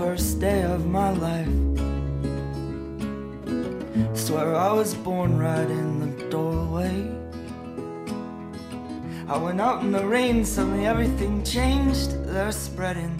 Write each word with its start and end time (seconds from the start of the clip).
first 0.00 0.40
day 0.40 0.62
of 0.62 0.86
my 0.86 1.10
life. 1.10 1.46
Swear 4.16 4.56
I 4.56 4.72
was 4.72 4.94
born 4.94 5.36
right 5.38 5.68
in 5.68 6.00
the 6.00 6.30
doorway. 6.30 6.96
I 9.28 9.36
went 9.36 9.60
out 9.60 9.82
in 9.82 9.92
the 9.92 10.06
rain, 10.06 10.42
suddenly 10.46 10.86
everything 10.86 11.44
changed. 11.44 12.12
They're 12.24 12.50
spreading 12.50 13.14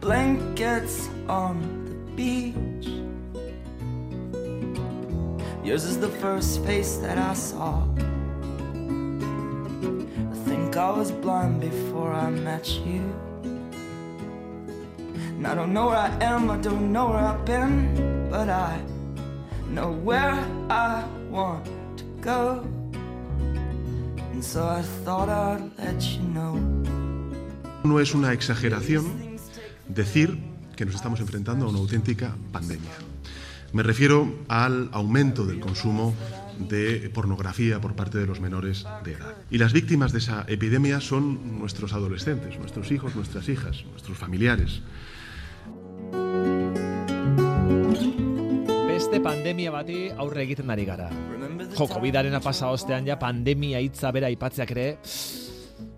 blankets 0.00 1.08
on 1.28 1.54
the 1.86 1.94
beach. 2.16 2.88
Yours 5.62 5.84
is 5.84 6.00
the 6.00 6.10
first 6.20 6.64
face 6.64 6.96
that 6.96 7.16
I 7.16 7.34
saw. 7.34 7.86
I 10.32 10.36
think 10.46 10.76
I 10.76 10.90
was 10.90 11.12
blind 11.12 11.60
before 11.60 12.12
I 12.12 12.28
met 12.28 12.68
you. 12.84 13.31
And 15.42 15.50
I 15.50 15.56
don't 15.56 15.72
know 15.72 15.88
where 15.88 15.98
I 15.98 16.24
am, 16.24 16.52
I 16.52 16.56
don't 16.58 16.92
know 16.92 17.08
where 17.10 17.18
I've 17.18 17.44
been, 17.44 18.28
but 18.30 18.48
I 18.48 18.78
know 19.70 19.90
where 19.90 20.38
I 20.70 21.02
want 21.32 21.66
to 21.96 22.04
go. 22.20 22.62
And 24.32 24.40
so 24.40 24.68
I 24.68 24.82
thought 25.04 25.28
I'd 25.28 25.76
let 25.78 26.00
you 26.00 26.22
know. 26.32 26.60
No 27.82 27.98
es 27.98 28.14
una 28.14 28.32
exageración 28.32 29.36
decir 29.88 30.38
que 30.76 30.84
nos 30.84 30.94
estamos 30.94 31.18
enfrentando 31.18 31.66
a 31.66 31.70
una 31.70 31.80
auténtica 31.80 32.36
pandemia. 32.52 32.92
Me 33.72 33.82
refiero 33.82 34.32
al 34.46 34.90
aumento 34.92 35.44
del 35.44 35.58
consumo 35.58 36.14
de 36.60 37.10
pornografía 37.12 37.80
por 37.80 37.96
parte 37.96 38.18
de 38.18 38.26
los 38.26 38.40
menores 38.40 38.86
de 39.02 39.14
edad. 39.14 39.34
Y 39.50 39.58
las 39.58 39.72
víctimas 39.72 40.12
de 40.12 40.18
esa 40.18 40.44
epidemia 40.46 41.00
son 41.00 41.58
nuestros 41.58 41.94
adolescentes, 41.94 42.60
nuestros 42.60 42.92
hijos, 42.92 43.16
nuestras 43.16 43.48
hijas, 43.48 43.84
nuestros 43.90 44.16
familiares. 44.16 44.82
Beste 49.12 49.26
pandemia 49.28 49.68
bati 49.68 49.96
aurre 50.16 50.40
egiten 50.46 50.70
ari 50.72 50.86
gara. 50.88 51.10
Jo, 51.76 51.84
COVID-arena 51.84 52.38
pasa 52.40 52.70
ostean 52.72 53.04
ja 53.04 53.18
pandemia 53.20 53.82
hitza 53.84 54.08
bera 54.08 54.30
aipatzeak 54.32 54.72
ere 54.72 54.86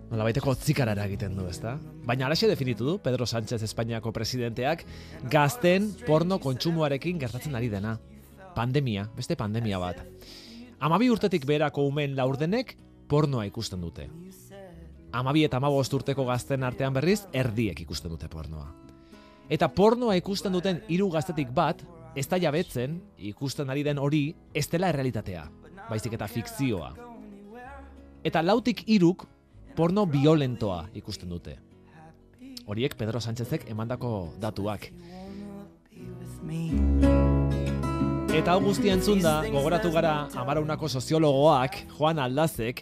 nolabaiteko 0.09 0.51
otzikarara 0.51 1.05
egiten 1.07 1.37
du, 1.39 1.45
ezta? 1.47 1.77
Baina 2.03 2.25
alaxe 2.27 2.49
definitu 2.51 2.83
du 2.83 2.97
Pedro 2.99 3.23
Sánchez 3.23 3.61
Espainiako 3.63 4.11
presidenteak 4.11 4.83
gazten 5.31 5.87
porno 6.03 6.41
kontsumoarekin 6.43 7.15
gertatzen 7.23 7.55
ari 7.55 7.71
dena. 7.71 7.95
Pandemia, 8.51 9.07
beste 9.15 9.39
pandemia 9.39 9.79
bat. 9.79 10.03
Amabi 10.83 11.07
urtetik 11.07 11.47
berako 11.47 11.87
umen 11.87 12.19
laurdenek 12.19 12.75
pornoa 13.07 13.47
ikusten 13.47 13.79
dute. 13.79 14.09
Amabi 15.15 15.47
eta 15.47 15.63
amabost 15.63 15.95
urteko 15.95 16.27
gazten 16.27 16.67
artean 16.67 16.91
berriz 16.91 17.21
erdiek 17.31 17.79
ikusten 17.87 18.11
dute 18.11 18.27
pornoa. 18.27 18.73
Eta 19.47 19.71
pornoa 19.71 20.19
ikusten 20.19 20.51
duten 20.51 20.83
hiru 20.89 21.13
gaztetik 21.15 21.55
bat, 21.55 21.79
ez 22.15 22.27
da 22.31 22.39
jabetzen, 22.39 22.95
ikusten 23.19 23.69
ari 23.69 23.83
den 23.83 23.99
hori, 23.99 24.29
ez 24.55 24.65
dela 24.71 24.89
errealitatea, 24.89 25.43
baizik 25.89 26.15
eta 26.15 26.27
fikzioa. 26.31 26.93
Eta 28.25 28.41
lautik 28.41 28.85
hiruk 28.87 29.27
porno 29.75 30.05
violentoa 30.09 30.85
ikusten 30.95 31.29
dute. 31.29 31.57
Horiek 32.65 32.95
Pedro 32.97 33.19
Sánchezek 33.19 33.67
emandako 33.69 34.33
datuak. 34.41 34.87
Eta 38.35 38.55
hau 38.55 38.61
guztia 38.63 38.95
entzunda, 38.95 39.37
gogoratu 39.51 39.91
gara 39.93 40.15
amaraunako 40.39 40.89
soziologoak, 40.89 41.77
Juan 41.99 42.19
Aldazek, 42.19 42.81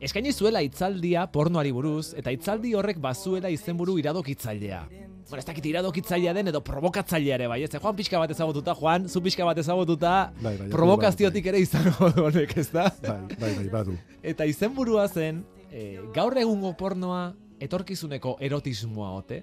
eskaini 0.00 0.32
zuela 0.32 0.62
itzaldia 0.64 1.26
pornoari 1.32 1.72
buruz, 1.72 2.12
eta 2.16 2.32
itzaldi 2.32 2.76
horrek 2.76 3.00
bazuela 3.02 3.50
izenburu 3.52 3.98
iradokitzailea. 3.98 4.84
Bueno, 5.28 5.40
ez 5.40 5.46
dakit 5.48 5.64
iradokitzailea 5.70 6.34
den 6.36 6.50
edo 6.52 6.60
provokatzailea 6.60 7.38
ere, 7.38 7.46
bai, 7.48 7.62
ez? 7.64 7.70
Juan 7.72 7.96
pixka 7.96 8.18
bat 8.20 8.30
ezagututa, 8.34 8.74
Juan, 8.76 9.08
zu 9.08 9.22
pixka 9.24 9.46
bat 9.48 9.58
ezagututa, 9.58 10.12
Bai, 10.42 10.52
bai, 10.58 10.68
provokaziotik 10.72 11.46
ere 11.48 11.62
izango 11.64 12.10
du 12.14 12.26
honek, 12.26 12.52
ez 12.60 12.68
da? 12.72 12.90
Bai, 13.00 13.22
bai, 13.40 13.54
bai, 13.56 13.68
badu. 13.72 13.96
Eta 14.22 14.44
izenburua 14.44 15.06
zen, 15.08 15.40
e, 15.72 15.96
gaur 16.14 16.36
egungo 16.38 16.74
pornoa 16.76 17.32
etorkizuneko 17.64 18.36
erotismoa 18.44 19.14
ote? 19.16 19.40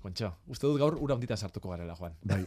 Kontxo, 0.00 0.30
uste 0.48 0.64
dut 0.64 0.78
gaur 0.80 0.94
ura 1.04 1.14
ondita 1.18 1.36
sartuko 1.36 1.74
garela, 1.74 1.94
Juan. 1.98 2.14
Bai, 2.24 2.40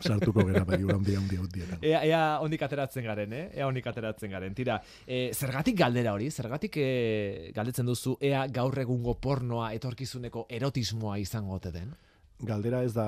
sartuko 0.00 0.42
gara, 0.48 0.64
bai, 0.66 0.80
ura 0.82 0.96
handia 0.98 1.20
handia 1.20 1.42
handietan. 1.44 1.78
Ea, 1.82 2.00
ea 2.08 2.22
ondik 2.42 2.64
ateratzen 2.66 3.06
garen, 3.06 3.32
eh? 3.32 3.44
Ea 3.54 3.68
ondik 3.68 3.86
ateratzen 3.86 4.32
garen. 4.34 4.56
Tira, 4.58 4.80
e, 5.06 5.30
zergatik 5.34 5.78
galdera 5.78 6.16
hori? 6.16 6.32
Zergatik 6.34 6.80
e, 6.82 7.52
galdetzen 7.54 7.86
duzu 7.86 8.16
ea 8.20 8.42
gaur 8.50 8.74
egungo 8.82 9.14
pornoa 9.22 9.70
etorkizuneko 9.78 10.48
erotismoa 10.58 11.20
izango 11.22 11.54
ote 11.60 11.70
den? 11.76 11.94
Galdera 12.36 12.82
ez 12.84 12.92
da 12.92 13.06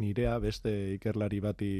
nirea 0.00 0.38
beste 0.40 0.70
ikerlari 0.94 1.40
bati 1.44 1.72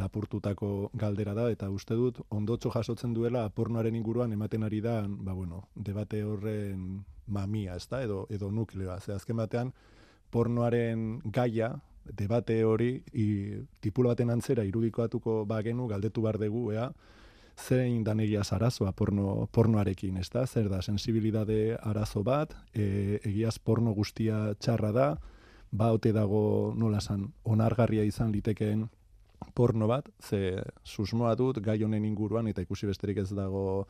lapurtutako 0.00 0.88
galdera 0.98 1.34
da, 1.36 1.46
eta 1.54 1.68
uste 1.70 1.94
dut 1.94 2.18
ondotxo 2.34 2.72
jasotzen 2.74 3.12
duela 3.14 3.44
pornoaren 3.54 3.94
inguruan 3.94 4.32
ematen 4.34 4.64
ari 4.66 4.80
da, 4.82 5.02
ba 5.06 5.36
bueno, 5.36 5.68
debate 5.76 6.24
horren 6.24 7.04
mamia, 7.28 7.76
ez 7.76 7.86
da, 7.86 8.02
edo, 8.02 8.24
edo 8.30 8.50
nukleoa. 8.50 8.98
Ze 8.98 9.12
azken 9.14 9.36
batean, 9.36 9.70
pornoaren 10.30 11.20
gaia, 11.24 11.74
debate 12.04 12.62
hori, 12.64 13.02
i, 13.12 13.28
tipulo 13.80 14.12
baten 14.12 14.30
antzera 14.30 14.64
irudikoatuko 14.64 15.44
bagenu, 15.48 15.86
galdetu 15.88 16.24
behar 16.24 16.38
dugu, 16.40 16.70
ea, 16.72 16.88
zein 17.58 18.04
dan 18.04 18.20
egiaz 18.20 18.52
arazoa 18.52 18.92
porno, 18.92 19.48
pornoarekin, 19.52 20.16
ez 20.16 20.28
da? 20.30 20.46
Zer 20.46 20.68
da, 20.70 20.80
sensibilidade 20.82 21.76
arazo 21.82 22.22
bat, 22.22 22.54
e, 22.72 23.18
egiaz 23.24 23.58
porno 23.58 23.94
guztia 23.94 24.54
txarra 24.60 24.92
da, 24.92 25.08
ba 25.70 25.90
ote 25.92 26.12
dago 26.12 26.72
nola 26.76 27.00
san 27.00 27.26
onargarria 27.44 28.04
izan 28.04 28.32
litekeen 28.32 28.86
porno 29.54 29.88
bat, 29.88 30.08
ze 30.20 30.62
susmoa 30.84 31.34
dut 31.34 31.60
gai 31.62 31.82
honen 31.82 32.04
inguruan 32.04 32.48
eta 32.48 32.62
ikusi 32.62 32.86
besterik 32.86 33.18
ez 33.18 33.30
dago 33.34 33.86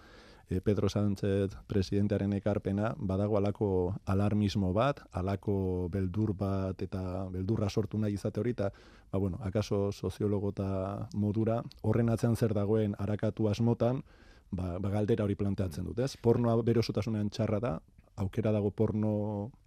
e, 0.49 0.61
Pedro 0.61 0.89
Sánchez 0.89 1.57
presidentearen 1.67 2.33
ekarpena, 2.33 2.95
badago 2.99 3.37
alako 3.37 3.95
alarmismo 4.07 4.73
bat, 4.73 5.01
alako 5.13 5.89
beldur 5.93 6.35
bat 6.35 6.83
eta 6.83 7.29
beldurra 7.33 7.69
sortu 7.69 7.99
nahi 7.99 8.15
izate 8.15 8.41
hori, 8.41 8.57
eta, 8.57 8.71
ba 9.13 9.19
bueno, 9.19 9.39
akaso 9.43 9.93
soziologo 9.93 10.51
eta 10.57 11.09
modura, 11.15 11.63
horren 11.83 12.11
atzean 12.11 12.37
zer 12.37 12.55
dagoen 12.55 12.97
arakatu 12.99 13.49
asmotan, 13.49 14.03
ba, 14.51 14.79
ba 14.79 14.91
galdera 14.91 15.25
hori 15.25 15.37
planteatzen 15.37 15.85
dut, 15.85 15.99
ez? 15.99 16.17
Pornoa 16.17 16.57
bere 16.63 16.81
osotasunean 16.81 17.31
txarra 17.31 17.61
da, 17.61 17.79
aukera 18.23 18.53
dago 18.55 18.71
porno 18.71 19.13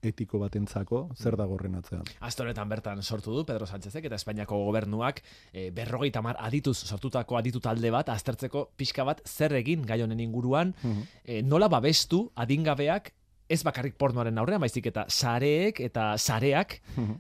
etiko 0.04 0.40
batentzako, 0.42 1.04
zer 1.16 1.38
dago 1.40 1.56
horren 1.56 1.78
atzean. 1.80 2.04
Aste 2.20 2.44
honetan 2.44 2.70
bertan 2.70 3.02
sortu 3.04 3.36
du 3.36 3.46
Pedro 3.48 3.68
Sánchezek 3.68 4.06
eta 4.10 4.20
Espainiako 4.20 4.60
gobernuak 4.66 5.24
e, 5.54 5.70
berrogeita 5.76 6.22
mar 6.22 6.38
adituz 6.40 6.78
sortutako 6.78 7.38
aditu 7.40 7.62
talde 7.64 7.92
bat 7.94 8.10
aztertzeko 8.10 8.70
pixka 8.78 9.06
bat 9.08 9.24
zer 9.28 9.56
egin 9.62 9.86
gai 9.88 10.02
honen 10.02 10.20
inguruan, 10.20 10.76
e, 11.24 11.42
nola 11.42 11.70
babestu 11.72 12.28
adingabeak 12.36 13.14
ez 13.52 13.62
bakarrik 13.68 13.98
pornoaren 14.00 14.38
aurrean, 14.40 14.62
baizik 14.64 14.88
eta 14.88 15.06
sareek 15.12 15.82
eta 15.84 16.14
sareak 16.18 16.78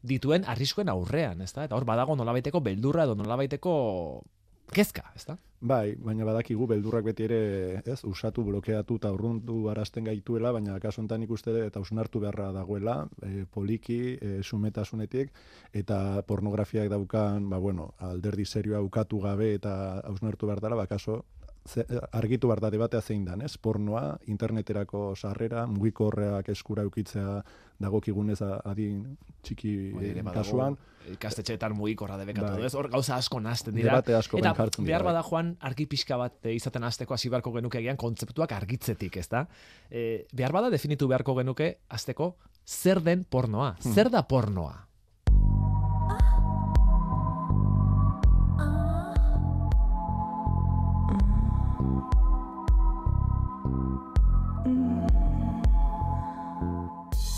dituen 0.08 0.46
arriskuen 0.48 0.92
aurrean, 0.92 1.42
ezta? 1.44 1.66
Eta 1.68 1.76
hor 1.76 1.86
badago 1.88 2.16
nolabaiteko 2.16 2.62
beldurra 2.64 3.04
edo 3.08 3.18
nolabaiteko 3.20 3.74
kezka, 4.72 5.04
ezta? 5.16 5.38
Bai, 5.62 5.94
baina 6.02 6.26
badakigu 6.26 6.66
beldurrak 6.66 7.06
beti 7.06 7.28
ere, 7.28 7.42
ez, 7.86 8.00
usatu, 8.10 8.42
blokeatu 8.48 8.96
eta 8.98 9.12
urrundu 9.14 9.68
arazten 9.70 10.08
gaituela, 10.10 10.50
baina 10.56 10.80
kasu 10.82 11.04
honetan 11.04 11.22
ikuste 11.28 11.54
eta 11.68 11.84
usnartu 11.84 12.22
beharra 12.24 12.48
dagoela, 12.56 12.96
e, 13.22 13.46
poliki, 13.46 14.00
e, 14.18 14.32
sumetasunetik, 14.42 15.30
eta 15.84 16.24
pornografiak 16.26 16.90
daukan, 16.90 17.46
ba, 17.52 17.60
bueno, 17.62 17.92
alderdi 18.00 18.46
serioa 18.46 18.82
ukatu 18.82 19.22
gabe 19.22 19.54
eta 19.60 19.76
ausnartu 20.00 20.50
behar 20.50 20.64
dela, 20.66 20.80
ba, 20.82 20.88
kaso, 20.90 21.22
ze, 21.66 21.86
argitu 22.12 22.48
behar 22.48 22.62
da 22.62 22.70
debatea 22.74 23.02
zein 23.02 23.26
dan, 23.26 23.42
ez? 23.42 23.58
Pornoa, 23.58 24.18
interneterako 24.28 25.12
sarrera, 25.16 25.66
mugikorreak 25.68 26.50
eskura 26.50 26.86
ukitzea 26.88 27.42
dagokigunez 27.82 28.40
adin 28.44 29.04
txiki 29.42 29.74
Hori 29.96 30.12
ere 30.12 30.22
eh, 30.22 30.34
kasuan, 30.34 30.78
ikastetxeetan 31.16 31.74
mugikorra 31.78 32.18
debekatu 32.20 32.52
Bai. 32.52 32.60
du, 32.62 32.68
ez? 32.68 32.74
Hor 32.78 32.90
gauza 32.94 33.16
asko 33.18 33.42
nazten 33.42 33.76
dira. 33.78 33.96
Debate 33.96 34.16
asko 34.18 34.38
Eta 34.42 34.54
behar 34.54 35.02
bai. 35.02 35.10
bada 35.12 35.24
Juan 35.26 35.56
argi 35.60 35.88
pixka 35.90 36.18
bat 36.22 36.46
eh, 36.46 36.56
izaten 36.58 36.86
hasteko 36.86 37.18
hasi 37.18 37.32
beharko 37.34 37.54
genuke 37.58 37.82
agian 37.82 37.98
kontzeptuak 37.98 38.54
argitzetik, 38.58 39.18
ezta? 39.18 39.48
E, 39.90 40.28
behar 40.34 40.54
bada 40.54 40.70
definitu 40.74 41.10
beharko 41.10 41.36
genuke 41.42 41.74
hasteko 41.90 42.36
zer 42.68 43.02
den 43.02 43.26
pornoa? 43.26 43.76
Hmm. 43.82 43.94
Zer 43.96 44.12
da 44.14 44.24
pornoa? 44.28 44.91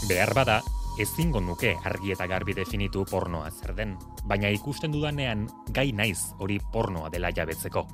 Behar 0.03 0.33
bada, 0.35 0.57
ezingo 0.99 1.39
nuke 1.39 1.77
argi 1.87 2.11
eta 2.11 2.25
garbi 2.27 2.51
definitu 2.57 3.05
pornoa 3.07 3.47
zer 3.51 3.71
den, 3.77 3.93
baina 4.27 4.49
ikusten 4.51 4.91
dudanean 4.91 5.45
gai 5.71 5.93
naiz 5.95 6.19
hori 6.43 6.57
pornoa 6.73 7.07
dela 7.09 7.31
jabetzeko. 7.31 7.85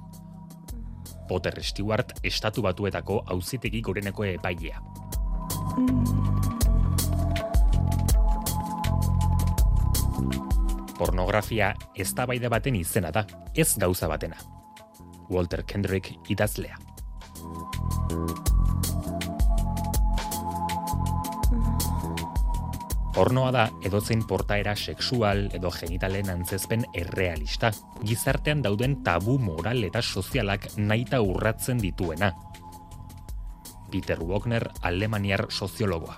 Potter 1.30 1.62
Stewart 1.62 2.16
estatu 2.26 2.64
batuetako 2.66 3.22
auzitegi 3.30 3.82
goreneko 3.86 4.26
epailea. 4.26 4.82
Pornografia 10.98 11.76
ez 11.96 12.12
baten 12.50 12.76
izena 12.76 13.12
da, 13.12 13.26
ez 13.56 13.78
gauza 13.78 14.08
batena. 14.08 14.36
Walter 15.30 15.64
Kendrick 15.64 16.10
idazlea. 16.28 16.76
Pornoa 23.20 23.50
da 23.52 23.66
edozein 23.84 24.22
portaera 24.24 24.72
sexual 24.80 25.50
edo 25.52 25.68
genitalen 25.76 26.30
antzezpen 26.32 26.86
errealista, 26.96 27.74
gizartean 28.08 28.62
dauden 28.64 28.94
tabu 29.04 29.34
moral 29.44 29.84
eta 29.84 30.00
sozialak 30.00 30.70
naita 30.78 31.20
urratzen 31.20 31.82
dituena. 31.84 32.30
Peter 33.92 34.24
Wagner, 34.24 34.70
alemaniar 34.88 35.44
soziologoa. 35.52 36.16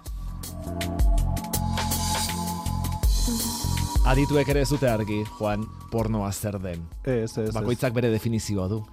Adituek 4.14 4.54
ere 4.54 4.68
zute 4.70 4.92
argi, 4.92 5.24
Juan, 5.40 5.66
pornoa 5.90 6.30
zer 6.32 6.60
den. 6.62 6.86
Ez, 7.02 7.34
ez, 7.42 7.50
Bakoitzak 7.58 7.98
bere 7.98 8.14
definizioa 8.14 8.68
du. 8.70 8.84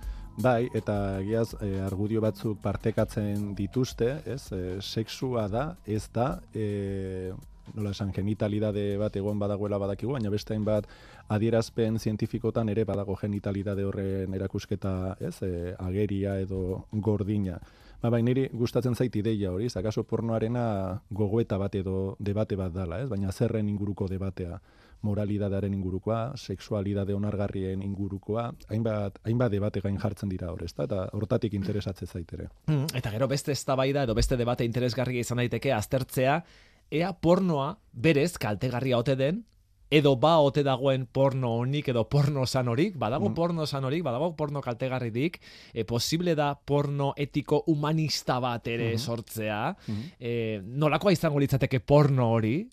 Bai, 0.40 0.70
eta 0.72 1.19
giaz, 1.28 1.50
e, 1.61 1.75
argudio 1.84 2.25
batzuk 2.25 2.56
partekatzen 2.64 3.52
dituzte, 3.58 4.14
ez, 4.25 4.46
e, 4.56 4.81
sexua 4.81 5.44
da, 5.52 5.69
ez 5.84 6.06
da, 6.14 6.38
e, 6.56 7.34
nola 7.75 7.91
esan, 7.91 8.12
genitalidade 8.15 8.97
bat 9.00 9.17
egon 9.17 9.38
badagoela 9.38 9.79
badakigu, 9.79 10.12
baina 10.17 10.31
beste 10.31 10.56
bat 10.65 10.87
adierazpen 11.29 11.99
zientifikotan 11.99 12.69
ere 12.69 12.85
badago 12.85 13.17
genitalidade 13.17 13.85
horren 13.85 14.35
erakusketa, 14.35 15.17
ez, 15.20 15.43
e, 15.43 15.75
ageria 15.79 16.38
edo 16.41 16.87
gordina. 16.93 17.59
Ba, 18.03 18.11
bai, 18.11 18.23
niri 18.23 18.49
gustatzen 18.55 18.94
zait 18.94 19.15
ideia 19.17 19.50
hori, 19.53 19.69
zakaso 19.69 20.05
pornoarena 20.05 21.00
gogoeta 21.11 21.59
bat 21.59 21.75
edo 21.75 22.17
debate 22.19 22.56
bat 22.56 22.73
dala, 22.73 23.00
ez? 23.03 23.09
baina 23.09 23.32
zerren 23.32 23.69
inguruko 23.69 24.06
debatea 24.09 24.61
moralidadaren 25.03 25.75
ingurukoa, 25.75 26.32
sexualidade 26.37 27.14
onargarrien 27.14 27.82
ingurukoa, 27.82 28.49
hainbat, 28.71 29.21
hainbat 29.25 29.53
debate 29.53 29.82
gain 29.85 29.99
jartzen 30.00 30.31
dira 30.31 30.50
hor, 30.53 30.64
ezta? 30.67 30.88
Eta 30.88 31.05
hortatik 31.14 31.55
interesatze 31.55 32.06
zaitere. 32.06 32.49
Mm, 32.67 32.91
eta 32.99 33.12
gero 33.14 33.29
beste 33.31 33.55
eztabaida 33.55 34.03
edo 34.06 34.17
beste 34.19 34.37
debate 34.37 34.67
interesgarria 34.67 35.23
izan 35.26 35.43
daiteke 35.43 35.73
aztertzea 35.75 36.41
ea 36.90 37.12
pornoa 37.12 37.76
berez 37.93 38.37
kaltegarria 38.38 38.99
ote 38.99 39.17
den, 39.17 39.44
edo 39.90 40.17
ba 40.20 40.37
ote 40.44 40.62
dagoen 40.64 41.06
porno 41.06 41.55
honik 41.58 41.88
edo 41.88 42.05
porno 42.08 42.44
san 42.46 42.69
horik, 42.69 42.96
badago 43.00 43.31
mm. 43.31 43.35
porno 43.35 43.67
san 43.67 43.85
horik, 43.85 44.02
badago 44.05 44.35
porno 44.37 44.61
kaltegarri 44.61 45.11
dik, 45.11 45.40
e, 45.73 45.85
posible 45.88 46.35
da 46.37 46.52
porno 46.55 47.14
etiko 47.17 47.62
humanista 47.67 48.38
bat 48.40 48.67
ere 48.69 48.93
mm-hmm. 48.93 49.05
sortzea, 49.05 49.62
mm 49.87 50.76
nolakoa 50.79 51.12
izango 51.12 51.40
litzateke 51.40 51.81
porno 51.81 52.29
hori, 52.35 52.69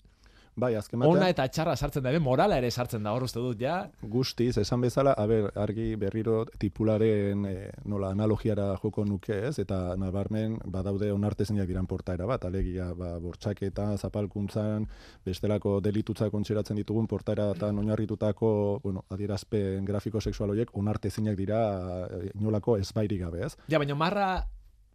Bai, 0.56 0.70
azken 0.78 1.02
Ona 1.04 1.26
eta 1.28 1.44
txarra 1.52 1.74
sartzen 1.76 2.04
da, 2.06 2.12
morala 2.22 2.56
ere 2.56 2.70
sartzen 2.70 3.04
da, 3.04 3.12
hor 3.12 3.26
uste 3.26 3.42
dut, 3.44 3.58
ja? 3.60 3.74
Guztiz, 4.00 4.54
esan 4.62 4.80
bezala, 4.80 5.12
a 5.12 5.26
ber, 5.28 5.50
argi 5.60 5.90
berriro 6.00 6.38
tipularen 6.56 7.42
e, 7.44 7.54
nola 7.84 8.14
analogiara 8.16 8.70
joko 8.80 9.04
nuke 9.04 9.36
ez, 9.50 9.58
eta 9.60 9.80
nabarmen 10.00 10.56
badaude 10.72 11.10
onartezinak 11.12 11.68
diran 11.68 11.88
portaera 11.90 12.24
bat, 12.30 12.46
alegia, 12.48 12.88
ba, 12.96 13.18
bortxaketa, 13.20 13.90
zapalkuntzan, 13.98 14.86
bestelako 15.28 15.76
delitutza 15.84 16.30
kontxeratzen 16.32 16.80
ditugun 16.80 17.06
portaera 17.06 17.50
eta 17.52 17.68
oinarritutako, 17.68 18.50
bueno, 18.82 19.04
adierazpen 19.12 19.84
grafiko 19.84 20.24
sexual 20.24 20.54
horiek 20.54 20.72
onartezinak 20.72 21.36
dira 21.36 21.60
e, 22.08 22.30
inolako 22.32 22.78
ezbairi 22.80 23.20
gabe, 23.20 23.44
ez? 23.50 23.58
Ja, 23.68 23.76
baina 23.82 23.98
marra 23.98 24.30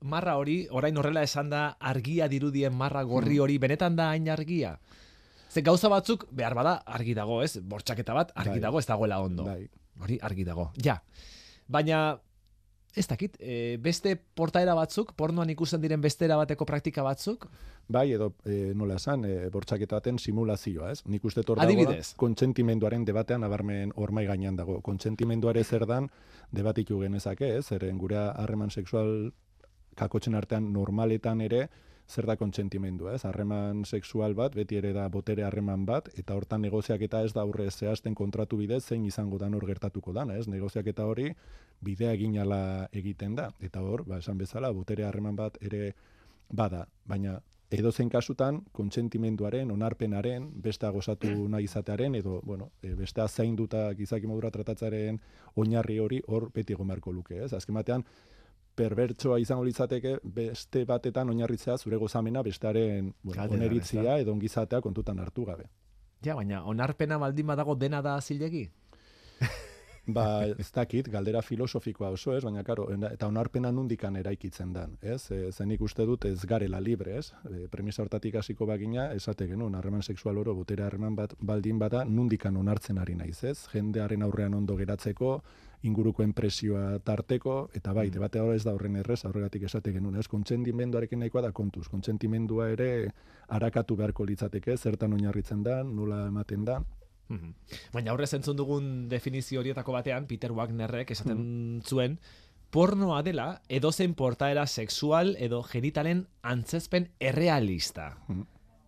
marra 0.02 0.34
hori, 0.42 0.66
orain 0.74 0.98
horrela 0.98 1.22
esan 1.22 1.54
da 1.54 1.78
argia 1.78 2.26
dirudien 2.28 2.74
marra 2.74 3.04
gorri 3.06 3.36
hmm. 3.36 3.46
hori, 3.46 3.62
benetan 3.62 3.96
da 3.96 4.10
hain 4.16 4.26
argia? 4.34 4.80
Ze 5.52 5.62
gauza 5.62 5.90
batzuk, 5.92 6.26
behar 6.32 6.56
bada, 6.56 6.78
argi 6.88 7.14
dago, 7.18 7.42
ez? 7.44 7.58
Bortxaketa 7.60 8.16
bat, 8.16 8.30
argi 8.40 8.56
bai. 8.56 8.64
dago, 8.64 8.80
ez 8.80 8.88
dagoela 8.88 9.20
ondo. 9.20 9.44
Bai. 9.50 9.66
Hori, 10.00 10.18
argi 10.24 10.46
dago. 10.48 10.70
Ja. 10.80 11.02
Baina, 11.68 12.22
ez 12.96 13.04
dakit, 13.08 13.36
e, 13.40 13.76
beste 13.84 14.16
portaera 14.16 14.76
batzuk, 14.76 15.12
pornoan 15.20 15.52
ikusten 15.52 15.84
diren 15.84 16.00
beste 16.02 16.30
bateko 16.32 16.66
praktika 16.66 17.04
batzuk? 17.04 17.50
Bai, 17.92 18.14
edo 18.16 18.32
e, 18.46 18.72
nola 18.76 18.96
esan, 18.96 19.26
e, 19.28 19.50
bortxaketa 19.52 20.00
baten 20.00 20.20
simulazioa, 20.20 20.94
ez? 20.96 21.04
Nik 21.06 21.28
uste 21.28 21.44
torda 21.44 21.68
kontsentimenduaren 22.16 23.04
debatean 23.04 23.44
abarmen 23.44 23.92
ormai 23.96 24.26
gainean 24.32 24.56
dago. 24.56 24.80
Kontsentimenduare 24.82 25.64
zer 25.64 25.86
dan, 25.86 26.08
debatiku 26.52 27.04
genezake, 27.04 27.58
ez? 27.58 27.66
Zeren 27.68 28.00
gure 28.00 28.24
harreman 28.32 28.72
sexual 28.72 29.34
kakotzen 30.00 30.36
artean 30.36 30.72
normaletan 30.72 31.42
ere, 31.42 31.68
zer 32.12 32.28
da 32.28 32.36
kontsentimendua, 32.36 33.16
ez? 33.16 33.24
Harreman 33.26 33.86
sexual 33.86 34.36
bat, 34.36 34.56
beti 34.56 34.78
ere 34.78 34.92
da 34.94 35.08
botere 35.10 35.46
harreman 35.48 35.86
bat, 35.88 36.10
eta 36.20 36.36
hortan 36.36 36.62
negoziak 36.66 37.02
eta 37.08 37.24
ez 37.26 37.32
da 37.34 37.46
aurre 37.46 37.70
zehazten 37.72 38.16
kontratu 38.16 38.60
bidez, 38.60 38.84
zein 38.84 39.06
izango 39.08 39.40
da 39.40 39.48
hor 39.48 39.68
gertatuko 39.68 40.14
dana, 40.14 40.38
ez? 40.38 40.48
Negoziak 40.52 40.88
eta 40.92 41.06
hori 41.08 41.32
bidea 41.82 42.12
eginala 42.18 42.90
egiten 42.92 43.36
da, 43.36 43.52
eta 43.62 43.82
hor, 43.82 44.04
ba, 44.08 44.20
esan 44.20 44.38
bezala, 44.38 44.72
botere 44.76 45.08
harreman 45.08 45.40
bat 45.40 45.58
ere 45.62 45.94
bada, 46.52 46.86
baina 47.08 47.40
edo 47.72 47.92
zein 47.92 48.10
kasutan, 48.12 48.60
kontsentimenduaren, 48.76 49.72
onarpenaren, 49.72 50.50
beste 50.62 50.90
gozatu 50.92 51.30
nahi 51.50 51.70
izatearen, 51.70 52.18
edo, 52.20 52.42
bueno, 52.44 52.72
e, 52.84 52.92
beste 53.00 53.24
zainduta 53.28 53.86
gizaki 53.96 54.28
modura 54.28 54.52
tratatzaren 54.52 55.22
oinarri 55.56 55.98
hori 56.04 56.20
hor 56.28 56.50
beti 56.52 56.76
gomarko 56.76 57.14
luke, 57.16 57.40
ez? 57.46 57.54
Azken 57.54 57.80
batean, 57.80 58.04
perbertsoa 58.82 59.40
izango 59.42 59.66
litzateke 59.68 60.18
beste 60.24 60.86
batetan 60.90 61.30
oinarritzea 61.34 61.78
zure 61.78 62.00
gozamena 62.02 62.44
bestearen 62.48 63.14
bueno, 63.22 63.48
oneritzia 63.58 64.18
edo 64.24 64.34
ongizatea 64.34 64.82
kontutan 64.82 65.20
hartu 65.22 65.46
gabe. 65.46 65.70
Ja, 66.26 66.38
baina 66.38 66.64
onarpena 66.70 67.18
baldin 67.22 67.50
badago 67.50 67.76
dena 67.76 68.02
da 68.06 68.20
zilegi? 68.22 68.68
ba, 70.18 70.26
ez 70.46 70.70
dakit, 70.74 71.10
galdera 71.14 71.42
filosofikoa 71.46 72.12
oso, 72.14 72.36
ez? 72.38 72.44
Baina, 72.46 72.64
karo, 72.66 72.88
eta 73.10 73.30
onarpena 73.30 73.72
nundikan 73.74 74.18
eraikitzen 74.20 74.74
dan, 74.74 74.94
ez? 75.02 75.24
E, 75.34 75.50
zenik 75.52 75.82
uste 75.86 76.06
dut 76.06 76.26
ez 76.30 76.38
garela 76.50 76.82
libre, 76.82 77.18
ez? 77.18 77.32
E, 77.50 77.66
premisa 77.74 78.04
hortatik 78.06 78.38
hasiko 78.42 78.70
bagina, 78.70 79.12
esate 79.18 79.50
genuen, 79.50 79.78
harreman 79.78 80.06
sexual 80.06 80.38
oro, 80.42 80.56
botera 80.58 80.88
harreman 80.90 81.18
bat 81.18 81.34
baldin 81.40 81.82
bada, 81.82 82.04
nundikan 82.06 82.58
onartzen 82.58 83.02
ari 83.02 83.18
naiz, 83.18 83.40
ez? 83.44 83.58
Jendearen 83.74 84.26
aurrean 84.28 84.58
ondo 84.58 84.78
geratzeko, 84.78 85.40
inguruko 85.88 86.24
enpresioa 86.24 87.00
tarteko, 87.06 87.70
eta 87.74 87.94
bai, 87.94 88.08
mm. 88.08 88.14
debate 88.14 88.42
hori 88.42 88.60
ez 88.60 88.66
da 88.68 88.74
horren 88.76 89.00
errez, 89.02 89.24
aurregatik 89.26 89.66
esate 89.70 89.94
genuen, 89.96 90.20
ez, 90.20 90.28
kontsentimenduarekin 90.30 91.22
nahikoa 91.24 91.48
da 91.48 91.52
kontuz, 91.58 91.88
kontsentimendua 91.90 92.70
ere 92.76 92.92
arakatu 93.50 93.98
beharko 93.98 94.26
litzateke, 94.30 94.78
zertan 94.78 95.18
oinarritzen 95.18 95.64
da, 95.66 95.82
nola 95.84 96.28
ematen 96.28 96.66
da, 96.68 96.80
mhm. 97.30 97.58
Baina 97.94 98.14
aurre 98.14 98.28
zentzun 98.28 98.58
dugun 98.58 99.10
definizio 99.10 99.60
horietako 99.62 99.98
batean, 99.98 100.28
Peter 100.30 100.54
Wagnerrek 100.54 101.12
esaten 101.16 101.38
mm. 101.38 101.82
zuen, 101.88 102.20
pornoa 102.72 103.20
dela 103.22 103.62
edozen 103.68 104.14
portaera 104.16 104.66
sexual 104.68 105.36
edo 105.40 105.62
genitalen 105.68 106.26
antzezpen 106.42 107.10
errealista. 107.20 108.16
Mm. 108.28 108.46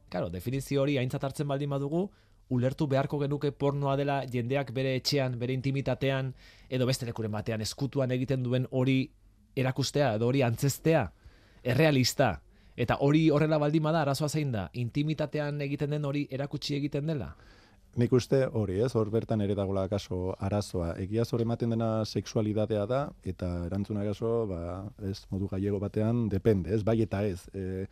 Claro, 0.09 0.29
definizio 0.29 0.83
hori 0.83 0.97
aintzat 1.01 1.23
hartzen 1.25 1.49
baldin 1.49 1.73
badugu, 1.73 2.05
ulertu 2.49 2.87
beharko 2.87 3.19
genuke 3.19 3.51
pornoa 3.51 3.95
dela 3.97 4.23
jendeak 4.29 4.73
bere 4.73 4.95
etxean, 4.99 5.37
bere 5.39 5.53
intimitatean, 5.53 6.33
edo 6.69 6.85
beste 6.85 7.05
lekuren 7.05 7.31
batean 7.31 7.61
eskutuan 7.61 8.11
egiten 8.11 8.43
duen 8.43 8.67
hori 8.71 8.97
erakustea, 9.55 10.15
edo 10.17 10.27
hori 10.27 10.41
antzestea, 10.41 11.07
errealista, 11.63 12.35
eta 12.75 12.97
hori 13.05 13.29
horrela 13.29 13.59
baldima 13.61 13.91
da, 13.93 14.01
arazoa 14.01 14.29
zein 14.29 14.51
da, 14.51 14.67
intimitatean 14.73 15.61
egiten 15.61 15.93
den 15.95 16.05
hori 16.05 16.27
erakutsi 16.31 16.75
egiten 16.75 17.07
dela? 17.07 17.33
Nik 17.93 18.13
uste 18.17 18.39
hori, 18.57 18.79
ez, 18.81 18.89
hor 18.97 19.11
bertan 19.13 19.43
ere 19.45 19.53
dagoela 19.53 19.83
kaso 19.85 20.31
arazoa. 20.41 20.95
Egia 20.97 21.27
zor 21.29 21.43
ematen 21.43 21.75
dena 21.75 21.89
sexualidadea 22.05 22.87
da, 22.89 23.01
eta 23.21 23.49
erantzuna 23.67 24.01
kaso, 24.07 24.31
ba, 24.49 24.61
ez, 25.05 25.19
modu 25.29 25.45
gallego 25.51 25.77
batean, 25.83 26.25
depende, 26.31 26.73
ez, 26.73 26.81
bai 26.83 27.03
eta 27.05 27.21
ez. 27.29 27.43
E, 27.53 27.85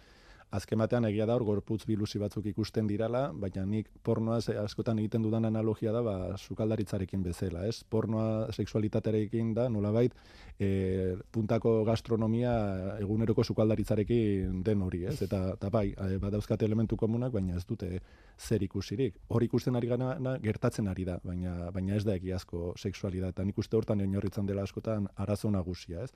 azken 0.51 0.81
batean 0.83 1.05
egia 1.07 1.25
da 1.25 1.35
hor 1.37 1.45
gorputz 1.47 1.85
bilusi 1.87 2.19
batzuk 2.19 2.45
ikusten 2.51 2.87
dirala, 2.87 3.21
baina 3.31 3.63
nik 3.65 3.87
pornoa 4.03 4.39
askotan 4.63 4.99
egiten 4.99 5.23
dudan 5.23 5.47
analogia 5.47 5.93
da 5.95 6.01
ba 6.03 6.15
sukaldaritzarekin 6.37 7.23
bezala, 7.23 7.63
ez? 7.67 7.83
Pornoa 7.89 8.51
sexualitatearekin 8.51 9.53
da 9.55 9.69
nolabait 9.69 10.15
e, 10.59 11.15
puntako 11.31 11.73
gastronomia 11.87 12.53
eguneroko 12.99 13.45
sukaldaritzarekin 13.47 14.59
den 14.67 14.83
hori, 14.83 15.05
ez? 15.07 15.21
Eta 15.23 15.55
ta 15.61 15.71
bai, 15.71 15.87
e, 15.95 16.19
badauzkate 16.19 16.67
elementu 16.67 16.99
komunak, 16.99 17.31
baina 17.31 17.55
ez 17.55 17.65
dute 17.65 18.01
zer 18.37 18.67
ikusirik. 18.67 19.21
Hor 19.29 19.47
ikusten 19.47 19.79
ari 19.79 19.87
gana 19.87 20.35
gertatzen 20.43 20.91
ari 20.91 21.07
da, 21.07 21.19
baina 21.23 21.71
baina 21.71 21.95
ez 21.95 22.03
da 22.03 22.19
egiazko 22.19 22.73
sexualitatea. 22.75 23.47
Nik 23.47 23.63
uste 23.63 23.79
hortan 23.79 24.03
oinarritzen 24.03 24.45
dela 24.45 24.67
askotan 24.67 25.07
arazo 25.15 25.51
nagusia, 25.51 26.03
ez? 26.03 26.11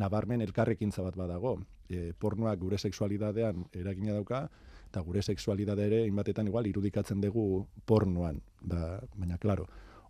Nabarmen 0.00 0.42
elkarrekintza 0.46 1.04
bat 1.04 1.16
badago. 1.18 1.58
E, 1.88 2.12
pornoak 2.18 2.58
gure 2.62 2.78
sexualidadean 2.78 3.66
eragina 3.76 4.16
dauka, 4.16 4.44
eta 4.90 5.02
gure 5.06 5.22
sexualidade 5.22 5.86
ere, 5.86 6.00
inbatetan 6.08 6.48
igual, 6.50 6.66
irudikatzen 6.66 7.20
dugu 7.22 7.66
pornoan. 7.86 8.40
Da, 8.60 8.98
baina, 9.14 9.38
klaro, 9.38 9.68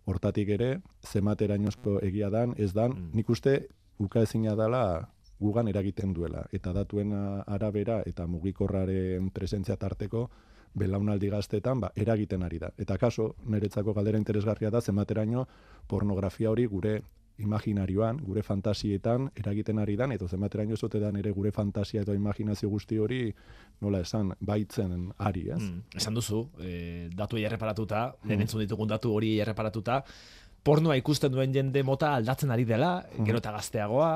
hortatik 0.09 0.49
ere, 0.57 0.71
zematera 1.05 1.57
inosko 1.59 1.99
egia 2.05 2.31
dan, 2.33 2.55
ez 2.57 2.71
dan, 2.73 2.95
mm. 2.95 3.11
nik 3.17 3.29
uste, 3.29 3.57
uka 4.01 4.23
ezina 4.25 4.55
dela 4.57 4.83
gugan 5.41 5.69
eragiten 5.69 6.13
duela. 6.13 6.45
Eta 6.53 6.73
datuen 6.73 7.13
arabera 7.13 8.01
eta 8.05 8.27
mugikorraren 8.29 9.29
presentzia 9.33 9.77
tarteko, 9.77 10.27
belaunaldi 10.73 11.29
gaztetan 11.29 11.81
ba, 11.81 11.91
eragiten 11.95 12.43
ari 12.43 12.59
da. 12.61 12.71
Eta 12.79 12.97
kaso, 12.97 13.33
niretzako 13.49 13.93
galdera 13.97 14.21
interesgarria 14.21 14.71
da, 14.71 14.81
zenbateraino 14.81 15.47
pornografia 15.87 16.51
hori 16.51 16.65
gure 16.71 17.01
imaginarioan, 17.37 18.19
gure 18.25 18.43
fantasietan 18.43 19.29
eragiten 19.35 19.79
ari 19.79 19.95
dan, 19.95 20.11
edo 20.11 20.27
zenbateraino 20.27 20.77
zote 20.77 20.99
dan 20.99 21.15
ere 21.17 21.31
gure 21.31 21.51
fantasia 21.51 22.01
edo 22.01 22.13
imaginazio 22.13 22.69
guzti 22.69 22.97
hori, 22.97 23.21
nola 23.81 24.01
esan, 24.05 24.33
baitzen 24.39 25.11
ari, 25.17 25.47
ez? 25.49 25.61
Mm, 25.61 25.97
esan 25.97 26.17
duzu, 26.17 26.43
e, 26.59 27.09
datu 27.15 27.37
erreparatuta, 27.37 28.11
mm. 28.23 28.45
ditugun 28.65 28.87
datu 28.87 29.13
hori 29.13 29.39
erreparatuta, 29.39 30.01
pornoa 30.63 30.95
ikusten 30.99 31.31
duen 31.33 31.53
jende 31.53 31.83
mota 31.83 32.15
aldatzen 32.15 32.51
ari 32.51 32.65
dela, 32.65 32.99
mm. 33.01 33.25
gero 33.25 33.41
eta 33.41 33.55
gazteagoa, 33.57 34.11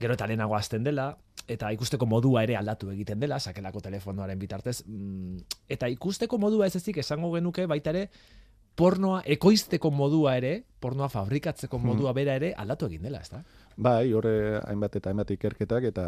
gero 0.00 0.16
eta 0.16 0.26
lehenago 0.26 0.56
azten 0.56 0.84
dela, 0.84 1.10
eta 1.48 1.70
ikusteko 1.74 2.06
modua 2.08 2.42
ere 2.46 2.56
aldatu 2.56 2.90
egiten 2.94 3.20
dela, 3.20 3.38
sakelako 3.38 3.82
telefonoaren 3.84 4.38
bitartez, 4.40 4.80
mm, 4.86 5.58
eta 5.68 5.90
ikusteko 5.92 6.38
modua 6.40 6.66
ez 6.66 6.76
ezik 6.80 7.02
esango 7.04 7.32
genuke 7.36 7.66
baita 7.66 7.92
ere, 7.92 8.08
pornoa 8.76 9.22
ekoizteko 9.24 9.90
modua 9.94 10.36
ere, 10.36 10.54
pornoa 10.80 11.08
fabrikatzeko 11.08 11.78
hmm. 11.78 11.86
modua 11.86 12.12
bera 12.12 12.34
ere 12.40 12.52
aldatu 12.58 12.88
egin 12.90 13.06
dela, 13.06 13.20
ezta? 13.24 13.42
Bai, 13.74 14.12
horre 14.14 14.60
hainbat 14.60 15.00
eta 15.00 15.10
hainbat 15.10 15.32
ikerketak 15.34 15.88
eta 15.88 16.04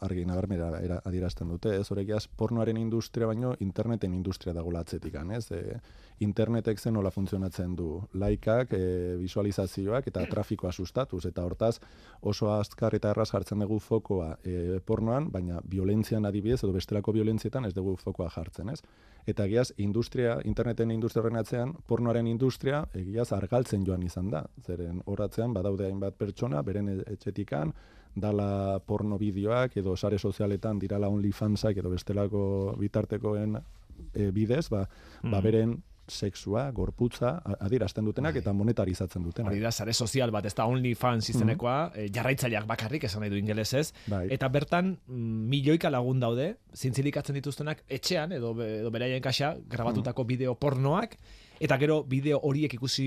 argi 0.00 0.24
nabarmera 0.26 0.72
adierazten 1.06 1.52
dute, 1.52 1.74
ez 1.78 1.86
horregiaz 1.92 2.24
pornoaren 2.38 2.78
industria 2.80 3.28
baino 3.30 3.52
interneten 3.62 4.14
industria 4.14 4.54
dagoela 4.56 4.82
atzetikan, 4.82 5.30
ez? 5.36 5.44
E, 5.54 5.78
internetek 6.26 6.80
zen 6.80 6.96
nola 6.98 7.12
funtzionatzen 7.14 7.76
du 7.78 7.90
laikak, 8.18 8.74
e, 8.74 9.14
visualizazioak 9.20 10.08
eta 10.10 10.24
trafikoa 10.30 10.72
sustatuz, 10.72 11.22
eta 11.30 11.44
hortaz 11.46 11.76
oso 12.22 12.50
azkar 12.56 12.96
eta 12.98 13.12
erraz 13.14 13.28
jartzen 13.30 13.62
dugu 13.62 13.78
fokoa 13.78 14.32
e, 14.42 14.80
pornoan, 14.86 15.30
baina 15.30 15.60
violentzian 15.62 16.26
adibidez 16.26 16.62
edo 16.64 16.72
bestelako 16.74 17.14
violentzietan 17.14 17.70
ez 17.70 17.74
dugu 17.76 17.94
fokoa 18.02 18.32
jartzen, 18.34 18.74
ez? 18.74 18.82
Eta 19.26 19.44
egiaz, 19.48 19.72
industria, 19.82 20.36
interneten 20.44 20.92
industria 20.94 21.24
horren 21.24 21.40
atzean, 21.40 21.72
pornoaren 21.90 22.28
industria 22.30 22.84
egiaz 22.94 23.32
argaltzen 23.34 23.84
joan 23.86 24.04
izan 24.06 24.30
da. 24.30 24.44
Zeren 24.62 25.02
horatzean 25.04 25.54
badaude 25.56 25.88
hainbat 25.88 26.14
pertsona, 26.14 26.62
beren 26.62 26.92
etxetikan, 27.00 27.72
dala 28.16 28.78
porno 28.86 29.18
bideoak 29.18 29.76
edo 29.76 29.96
sare 29.96 30.18
sozialetan 30.18 30.78
dirala 30.80 31.10
OnlyFansak 31.12 31.82
edo 31.82 31.90
bestelako 31.92 32.40
bitartekoen 32.80 33.58
e, 33.58 34.30
bidez, 34.32 34.68
ba, 34.70 34.86
ba 35.22 35.28
mm. 35.28 35.42
beren 35.44 35.76
sexua, 36.08 36.70
gorputza, 36.72 37.36
adierazten 37.60 38.04
dutenak 38.04 38.36
bai. 38.36 38.42
eta 38.42 38.52
monetarizatzen 38.56 39.24
dutenak. 39.24 39.52
Hori 39.52 39.62
da, 39.62 39.72
sare 39.72 39.92
sozial 39.92 40.30
bat, 40.34 40.46
ez 40.46 40.54
da 40.54 40.66
OnlyFans 40.66 41.30
izenekoa, 41.34 41.78
mm 41.86 42.12
jarraitzaileak 42.16 42.66
bakarrik 42.68 43.04
esan 43.04 43.20
nahi 43.24 43.30
du 43.32 43.38
ingelesez, 43.38 43.90
bai. 44.06 44.26
eta 44.32 44.48
bertan 44.52 44.92
mm, 44.94 45.48
milioika 45.50 45.90
lagun 45.90 46.20
daude, 46.20 46.52
zintzilikatzen 46.74 47.36
dituztenak 47.38 47.82
etxean, 47.88 48.32
edo, 48.36 48.54
edo 48.62 48.92
beraien 48.94 49.22
kaxa, 49.22 49.56
grabatutako 49.68 50.24
mm. 50.24 50.32
bideo 50.32 50.54
pornoak, 50.60 51.16
Eta 51.56 51.78
gero 51.80 52.02
bideo 52.04 52.38
horiek 52.44 52.74
ikusi 52.76 53.06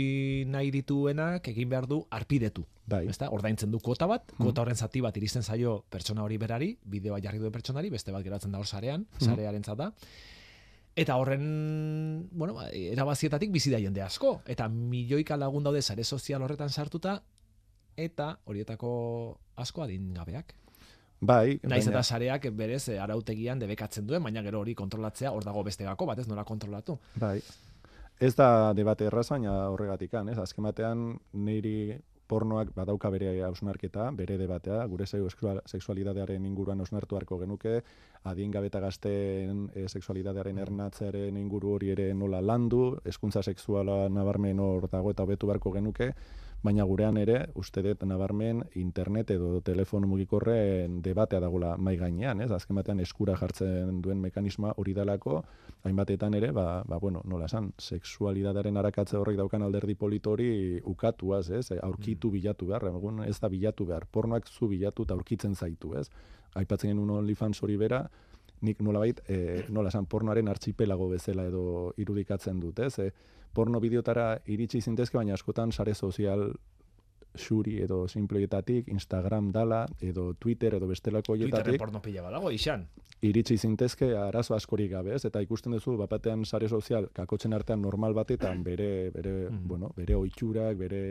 nahi 0.50 0.72
dituenak 0.74 1.48
egin 1.52 1.70
behar 1.70 1.86
du 1.90 2.00
arpidetu. 2.10 2.64
Bai. 2.90 3.04
Ezta? 3.12 3.30
Ordaintzen 3.36 3.70
du 3.70 3.82
kuota 3.84 4.08
bat, 4.10 4.26
mm. 4.34 4.42
kuota 4.42 4.64
horren 4.64 4.80
zati 4.80 5.04
bat 5.06 5.18
iristen 5.22 5.46
zaio 5.46 5.84
pertsona 5.90 6.24
hori 6.26 6.40
berari, 6.42 6.72
bideoa 6.82 7.20
jarri 7.22 7.42
duen 7.42 7.54
pertsonari, 7.54 7.92
beste 7.94 8.14
bat 8.16 8.26
geratzen 8.26 8.52
da 8.52 8.62
hor 8.62 8.66
sarean, 8.66 9.06
mm. 9.06 9.28
sarearen 9.28 9.64
zata. 9.64 9.92
Eta 11.00 11.16
horren, 11.16 11.44
bueno, 12.32 12.56
ba, 12.58 12.68
erabazietatik 12.76 13.52
bizi 13.54 13.72
da 13.72 13.80
jende 13.80 14.04
asko. 14.04 14.40
Eta 14.48 14.68
milioika 14.70 15.38
lagun 15.40 15.64
daude 15.64 15.82
sare 15.82 16.04
sozial 16.04 16.44
horretan 16.44 16.70
sartuta, 16.70 17.22
eta 17.96 18.34
horietako 18.46 18.92
asko 19.64 19.86
adin 19.86 20.12
gabeak. 20.14 20.56
Bai, 21.20 21.60
Naiz 21.68 21.86
eta 21.88 22.04
sareak 22.04 22.46
berez 22.56 22.86
eh, 22.90 23.00
arautegian 23.00 23.60
debekatzen 23.60 24.06
duen, 24.08 24.24
baina 24.24 24.44
gero 24.44 24.62
hori 24.62 24.76
kontrolatzea 24.76 25.34
hor 25.36 25.44
dago 25.44 25.66
beste 25.68 25.84
gako 25.84 26.08
bat, 26.08 26.20
ez 26.20 26.28
nola 26.28 26.46
kontrolatu. 26.48 26.96
Bai, 27.20 27.40
Ez 28.20 28.34
da 28.36 28.74
debate 28.76 29.06
erraz, 29.08 29.30
baina 29.32 29.54
horregatik, 29.72 30.14
ez? 30.28 30.38
Azken 30.44 30.66
batean, 30.68 31.04
niri 31.32 31.96
pornoak 32.30 32.74
badauka 32.76 33.10
bere 33.14 33.32
hausnarketa, 33.48 34.10
bere 34.16 34.38
debatea, 34.38 34.84
gure 34.92 35.08
sexualidadearen 35.10 36.46
inguruan 36.46 36.84
hausnartu 36.84 37.18
harko 37.18 37.40
genuke, 37.42 37.80
adien 38.30 38.52
gabeta 38.54 38.82
gazten 38.84 39.66
e, 39.74 39.88
sexualidadearen 39.88 40.62
ernatzearen 40.66 41.40
inguru 41.42 41.74
hori 41.78 41.90
ere 41.96 42.12
nola 42.14 42.42
landu, 42.42 42.84
eskuntza 43.06 43.44
sexuala 43.44 44.04
nabarmen 44.14 44.60
hor 44.60 44.90
dago 44.92 45.16
eta 45.16 45.26
betu 45.26 45.50
beharko 45.50 45.74
genuke, 45.80 46.14
baina 46.64 46.84
gurean 46.84 47.18
ere, 47.18 47.38
uste 47.56 47.82
dut 47.84 48.02
nabarmen 48.04 48.64
internet 48.82 49.32
edo 49.32 49.62
telefono 49.64 50.08
mugikorren 50.12 51.00
debatea 51.02 51.40
dagoela 51.40 51.76
mai 51.78 51.96
gainean, 51.98 52.42
ez? 52.44 52.50
Azken 52.52 52.76
batean 52.76 53.00
eskura 53.00 53.38
jartzen 53.40 54.02
duen 54.04 54.20
mekanismoa 54.20 54.74
hori 54.78 54.94
dalako, 54.98 55.40
hainbatetan 55.88 56.36
ere, 56.36 56.52
ba, 56.52 56.84
ba 56.88 57.00
bueno, 57.00 57.22
nola 57.26 57.48
esan, 57.48 57.72
sexualidadaren 57.80 58.78
arakatze 58.78 59.18
horrek 59.18 59.40
daukan 59.40 59.64
alderdi 59.64 59.96
politori 59.96 60.52
ukatuaz, 60.84 61.46
ez? 61.56 61.70
Aurkitu 61.80 62.28
mm. 62.28 62.34
bilatu 62.36 62.68
behar, 62.68 62.90
egun 62.92 63.24
ez 63.24 63.38
da 63.40 63.50
bilatu 63.50 63.88
behar, 63.88 64.10
pornoak 64.12 64.52
zu 64.52 64.68
bilatu 64.68 65.08
eta 65.08 65.16
aurkitzen 65.16 65.56
zaitu, 65.56 65.96
ez? 65.96 66.10
Aipatzen 66.60 66.92
genuen 66.92 67.22
OnlyFans 67.22 67.64
hori 67.64 67.80
bera, 67.80 68.04
nik 68.68 68.82
nolabait, 68.84 69.22
e, 69.32 69.64
nola 69.72 69.88
esan, 69.94 70.10
pornoaren 70.12 70.52
artxipelago 70.52 71.08
bezala 71.14 71.48
edo 71.48 71.94
irudikatzen 72.04 72.60
dut, 72.60 72.84
ez? 72.84 72.98
E, 73.00 73.38
porno 73.54 73.80
bideotara 73.80 74.40
iritsi 74.48 74.82
zintezke, 74.82 75.18
baina 75.18 75.34
askotan 75.34 75.72
sare 75.72 75.94
sozial 75.94 76.52
xuri 77.38 77.80
edo 77.84 78.08
simploietatik, 78.08 78.88
Instagram 78.88 79.52
dala, 79.52 79.86
edo 80.02 80.34
Twitter 80.34 80.76
edo 80.76 80.88
bestelako. 80.88 81.38
Twitterren 81.38 81.78
porno 81.78 82.02
pila 82.02 82.24
badago, 82.26 82.52
isan. 82.52 82.88
Iritsi 83.22 83.58
zintezke 83.58 84.14
arazo 84.16 84.56
askorik 84.56 84.94
gabe, 84.94 85.12
ez? 85.16 85.26
Eta 85.28 85.42
ikusten 85.44 85.74
duzu, 85.76 85.98
bapatean 86.00 86.46
sare 86.46 86.70
sozial, 86.70 87.10
kakotzen 87.14 87.54
artean 87.54 87.82
normal 87.84 88.16
batetan, 88.16 88.64
bere, 88.70 89.10
bere, 89.12 89.34
mm. 89.50 89.68
bueno, 89.68 89.92
bere 89.96 90.16
oitxurak, 90.16 90.78
bere, 90.80 91.02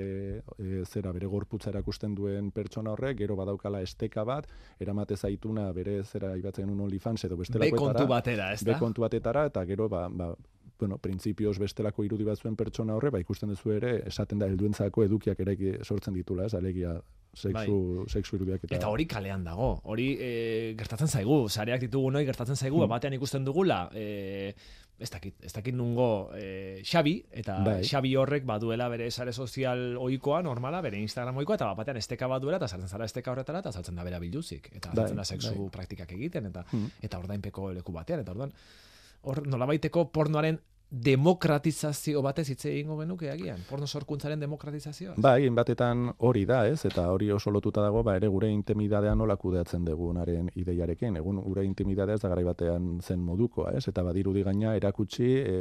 e, 0.56 0.82
zera, 0.88 1.12
bere 1.12 1.28
gorputza 1.28 1.70
erakusten 1.70 2.14
duen 2.16 2.50
pertsona 2.50 2.94
horrek, 2.96 3.18
gero 3.20 3.36
badaukala 3.36 3.82
esteka 3.84 4.24
bat, 4.24 4.48
eramate 4.80 5.16
zaituna, 5.16 5.70
bere, 5.76 6.00
zera, 6.04 6.34
ibatzen 6.36 6.70
un 6.72 6.80
OnlyFans 6.86 7.28
edo 7.28 7.36
bestelako 7.36 7.76
Be 7.76 7.84
kontu 7.84 8.06
batera, 8.08 8.52
ez 8.54 8.62
da? 8.62 8.72
Be 8.72 8.78
kontu 8.80 9.04
batetara, 9.04 9.44
eta 9.52 9.64
gero, 9.68 9.90
ba, 9.92 10.06
ba, 10.08 10.32
bueno, 10.78 10.98
printzipioz 10.98 11.58
bestelako 11.58 12.04
irudi 12.06 12.24
batzuen 12.24 12.56
pertsona 12.56 12.96
horre, 12.96 13.10
ba, 13.10 13.20
ikusten 13.20 13.50
duzu 13.52 13.74
ere, 13.74 13.94
esaten 14.08 14.38
da 14.38 14.46
helduentzako 14.46 15.04
edukiak 15.04 15.40
ere 15.44 15.56
sortzen 15.84 16.14
ditula, 16.14 16.46
ez, 16.46 16.54
alegia 16.54 16.98
sexu, 17.34 17.76
bai. 18.02 18.08
sexu 18.08 18.36
irudiak 18.38 18.64
eta... 18.64 18.74
Eta 18.78 18.90
hori 18.90 19.06
kalean 19.10 19.44
dago, 19.46 19.70
hori 19.84 20.10
e, 20.18 20.32
gertatzen 20.78 21.08
zaigu, 21.08 21.46
sareak 21.48 21.86
ditugu 21.86 22.10
noi 22.14 22.24
gertatzen 22.26 22.56
zaigu, 22.56 22.82
hmm. 22.82 22.90
batean 22.90 23.16
ikusten 23.18 23.46
dugula, 23.46 23.84
e, 23.94 24.54
ez 24.98 25.10
dakit, 25.12 25.36
ez 25.46 25.52
dakit 25.54 25.76
nungo 25.78 26.30
e, 26.34 26.80
Xabi, 26.86 27.14
eta 27.42 27.60
bai. 27.66 27.78
Xabi 27.86 28.16
horrek 28.18 28.46
baduela 28.48 28.88
bere 28.90 29.10
sare 29.10 29.32
sozial 29.32 29.94
oikoa, 30.02 30.42
normala, 30.42 30.82
bere 30.82 30.98
Instagram 30.98 31.38
oikoa, 31.44 31.58
eta 31.60 31.70
batean 31.78 32.00
esteka 32.00 32.26
baduela, 32.30 32.58
eta 32.58 32.70
sartzen 32.70 32.90
zara 32.90 33.06
esteka 33.06 33.32
horretara, 33.34 33.62
eta 33.62 33.72
sartzen 33.72 33.98
da 33.98 34.06
bera 34.06 34.18
biluzik, 34.22 34.72
eta 34.74 34.94
bai, 34.96 35.10
da 35.14 35.24
sexu 35.24 35.54
bai. 35.54 35.70
praktikak 35.78 36.12
egiten, 36.18 36.50
eta 36.50 36.66
hmm. 36.70 36.98
eta 37.06 37.22
ordainpeko 37.22 37.72
leku 37.78 37.94
batean, 37.94 38.24
eta 38.26 38.34
orduan, 38.34 38.54
hor 39.28 39.44
nolabaiteko 39.46 40.08
pornoaren 40.14 40.60
demokratizazio 40.88 42.22
batez 42.24 42.46
hitz 42.48 42.62
egingo 42.70 42.96
genuke 42.96 43.28
agian, 43.28 43.58
porno 43.68 43.86
sorkuntzaren 43.86 44.40
demokratizazioa. 44.40 45.18
Bai, 45.20 45.50
batetan 45.52 46.06
hori 46.24 46.46
da, 46.48 46.62
ez? 46.66 46.78
Eta 46.88 47.04
hori 47.12 47.28
oso 47.32 47.52
lotuta 47.52 47.82
dago, 47.84 48.00
ba 48.02 48.14
ere 48.16 48.30
gure 48.32 48.48
intimidadea 48.48 49.12
nola 49.14 49.36
kudeatzen 49.36 49.84
dugunaren 49.84 50.48
ideiarekin. 50.56 51.20
Egun 51.20 51.42
gure 51.44 51.66
intimidadea 51.68 52.16
ez 52.16 52.22
da 52.24 52.32
garai 52.32 52.46
batean 52.48 52.88
zen 53.04 53.20
modukoa, 53.20 53.74
ez? 53.76 53.84
Eta 53.92 54.06
badirudi 54.08 54.46
gaina 54.48 54.74
erakutsi, 54.80 55.28
e, 55.42 55.58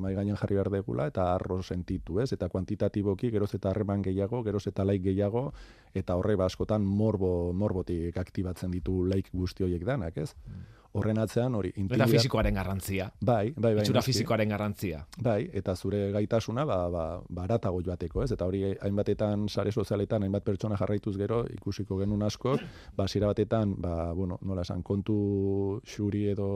mai 0.00 0.14
gainen 0.16 0.40
jarri 0.40 0.56
behar 0.56 0.72
degula 0.72 1.10
eta 1.12 1.28
arro 1.34 1.60
sentitu, 1.62 2.18
ez? 2.24 2.30
Eta 2.32 2.48
kuantitatiboki 2.48 3.30
geroz 3.36 3.52
eta 3.54 3.74
harreman 3.74 4.00
gehiago, 4.08 4.42
geroz 4.48 4.66
eta 4.72 4.88
laik 4.88 5.04
gehiago 5.04 5.50
eta 5.92 6.16
horre 6.16 6.40
baskotan 6.40 6.88
morbo 6.88 7.52
morbotik 7.52 8.16
aktibatzen 8.16 8.70
ditu 8.70 9.02
laik 9.04 9.28
guzti 9.34 9.68
horiek 9.68 9.84
danak, 9.84 10.16
ez? 10.16 10.32
Mm 10.48 10.79
horren 10.92 11.18
atzean 11.22 11.54
hori 11.54 11.70
intimidad... 11.74 12.08
Eta 12.08 12.18
fizikoaren 12.18 12.56
garrantzia. 12.58 13.08
Bai, 13.20 13.52
bai, 13.56 13.74
bai. 13.74 13.84
Itxura 13.84 14.02
fizikoaren 14.02 14.54
garrantzia. 14.54 15.02
Bai, 15.22 15.40
eta 15.60 15.74
zure 15.76 16.00
gaitasuna 16.14 16.64
ba, 16.68 16.78
ba, 16.90 17.04
baratago 17.40 17.82
joateko, 17.86 18.24
ez? 18.24 18.30
Eta 18.34 18.48
hori 18.50 18.64
hainbatetan 18.72 19.46
sare 19.48 19.72
sozialetan 19.72 20.26
hainbat 20.26 20.46
pertsona 20.46 20.78
jarraituz 20.80 21.16
gero 21.20 21.44
ikusiko 21.54 22.00
genuen 22.00 22.26
asko, 22.26 22.56
ba 22.96 23.06
zira 23.08 23.30
batetan, 23.30 23.76
ba, 23.78 24.12
bueno, 24.16 24.40
nola 24.42 24.66
esan, 24.66 24.82
kontu 24.82 25.80
xuri 25.86 26.26
edo, 26.34 26.50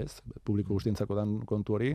ez? 0.00 0.20
Publiko 0.44 0.76
guztientzako 0.76 1.16
dan 1.16 1.40
kontu 1.48 1.78
hori, 1.78 1.94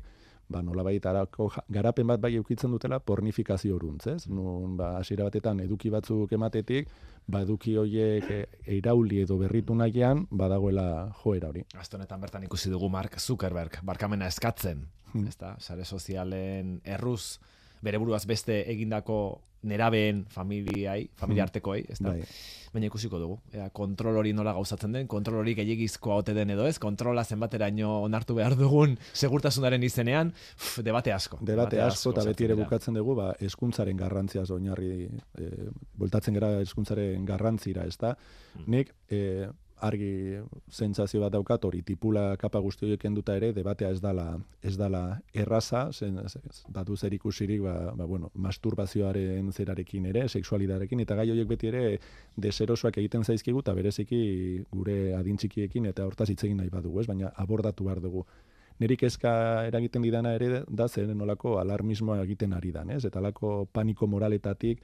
ba, 0.50 0.64
nola 0.66 0.84
arako 0.84 1.52
garapen 1.70 2.08
bat 2.08 2.20
bai 2.20 2.34
eukitzen 2.36 2.72
dutela 2.72 3.00
pornifikazio 3.00 3.76
horuntz, 3.76 4.08
ez? 4.08 4.28
Nun, 4.28 4.76
ba, 4.78 4.98
asira 4.98 5.24
batetan 5.24 5.60
eduki 5.60 5.90
batzuk 5.90 6.32
ematetik, 6.34 6.90
ba, 7.30 7.44
eduki 7.46 7.76
horiek 7.78 8.30
eirauli 8.68 9.24
edo 9.24 9.38
berritu 9.40 9.76
nahian, 9.78 10.26
badagoela 10.32 10.88
joera 11.22 11.52
hori. 11.54 11.64
Astonetan 11.80 12.22
bertan 12.22 12.46
ikusi 12.48 12.72
dugu 12.74 12.90
Mark 12.90 13.20
Zuckerberg, 13.20 13.80
barkamena 13.86 14.28
eskatzen, 14.28 14.86
hmm. 15.14 15.28
ez 15.30 15.38
da, 15.38 15.56
sare 15.60 15.86
sozialen 15.86 16.80
erruz, 16.84 17.40
bere 17.82 17.98
buruaz 17.98 18.26
beste 18.28 18.64
egindako 18.72 19.42
nerabeen 19.62 20.26
familiai, 20.32 21.10
familia 21.20 21.44
Hmm. 21.44 21.50
artekoei, 21.50 21.86
ez 21.90 21.98
da? 22.00 22.14
Bai. 22.14 22.24
Baina 22.72 22.86
ikusiko 22.88 23.20
dugu, 23.20 23.40
ea, 23.52 23.70
kontrol 23.76 24.16
hori 24.16 24.32
nola 24.32 24.54
gauzatzen 24.54 24.92
den, 24.94 25.08
kontrol 25.08 25.40
hori 25.42 25.56
gehiagizkoa 25.58 26.16
ote 26.22 26.34
den 26.34 26.50
edo 26.54 26.68
ez, 26.68 26.78
kontrola 26.80 27.24
zenbateraino 27.26 28.04
onartu 28.04 28.36
behar 28.36 28.56
dugun 28.56 28.98
segurtasunaren 29.12 29.84
izenean, 29.84 30.32
uf, 30.56 30.80
debate 30.86 31.12
asko. 31.12 31.40
Debate 31.42 31.82
asko 31.82 32.12
eta 32.12 32.24
beti 32.30 32.46
ere 32.46 32.56
bukatzen 32.56 32.94
dugu, 32.94 33.16
ba, 33.16 33.34
eskuntzaren 33.40 33.98
garrantziaz 33.98 34.50
oinarri, 34.52 35.10
e, 35.38 35.50
bultatzen 35.98 36.34
gara 36.34 36.62
eskuntzaren 36.62 37.26
garrantzira, 37.26 37.84
ez 37.86 37.98
da? 37.98 38.16
Hmm. 38.56 38.64
Nik 38.68 38.94
e, 39.10 39.50
argi 39.82 40.40
sentsazio 40.70 41.22
bat 41.24 41.34
daukat 41.34 41.66
hori 41.66 41.82
tipula 41.86 42.36
kapa 42.38 42.60
guzti 42.60 42.86
horiek 42.86 43.02
kenduta 43.02 43.36
ere 43.40 43.52
debatea 43.54 43.90
ez 43.96 44.02
dala 44.02 44.26
ez 44.62 44.76
dala 44.78 45.02
erraza 45.34 45.90
zen 45.92 46.20
badu 46.68 46.98
zer 46.98 47.14
ikusirik 47.14 47.62
ba, 47.62 47.94
ba, 47.96 48.06
bueno, 48.06 48.32
masturbazioaren 48.34 49.52
zerarekin 49.52 50.06
ere 50.12 50.28
sexualidaderekin 50.28 51.00
eta 51.06 51.16
gai 51.16 51.30
horiek 51.32 51.48
beti 51.48 51.72
ere 51.72 51.84
deserosoak 52.38 52.98
egiten 52.98 53.24
zaizkigu 53.24 53.64
eta 53.66 53.74
bereziki 53.74 54.22
gure 54.72 55.16
adin 55.16 55.38
txikiekin 55.38 55.86
eta 55.94 56.06
hortaz 56.06 56.30
hitz 56.30 56.44
egin 56.44 56.58
nahi 56.58 56.70
badugu 56.70 57.02
ez 57.02 57.08
baina 57.08 57.34
abordatu 57.36 57.90
behar 57.90 58.02
dugu 58.02 58.26
Neri 58.80 58.96
kezka 58.96 59.32
eragiten 59.68 60.06
didana 60.06 60.32
ere 60.38 60.62
da 60.70 60.86
zer 60.88 61.10
nolako 61.12 61.58
alarmismoa 61.60 62.22
egiten 62.24 62.54
ari 62.56 62.72
dan, 62.72 62.94
ez? 62.96 63.04
Eta 63.10 63.20
alako 63.20 63.66
paniko 63.76 64.08
moraletatik 64.08 64.80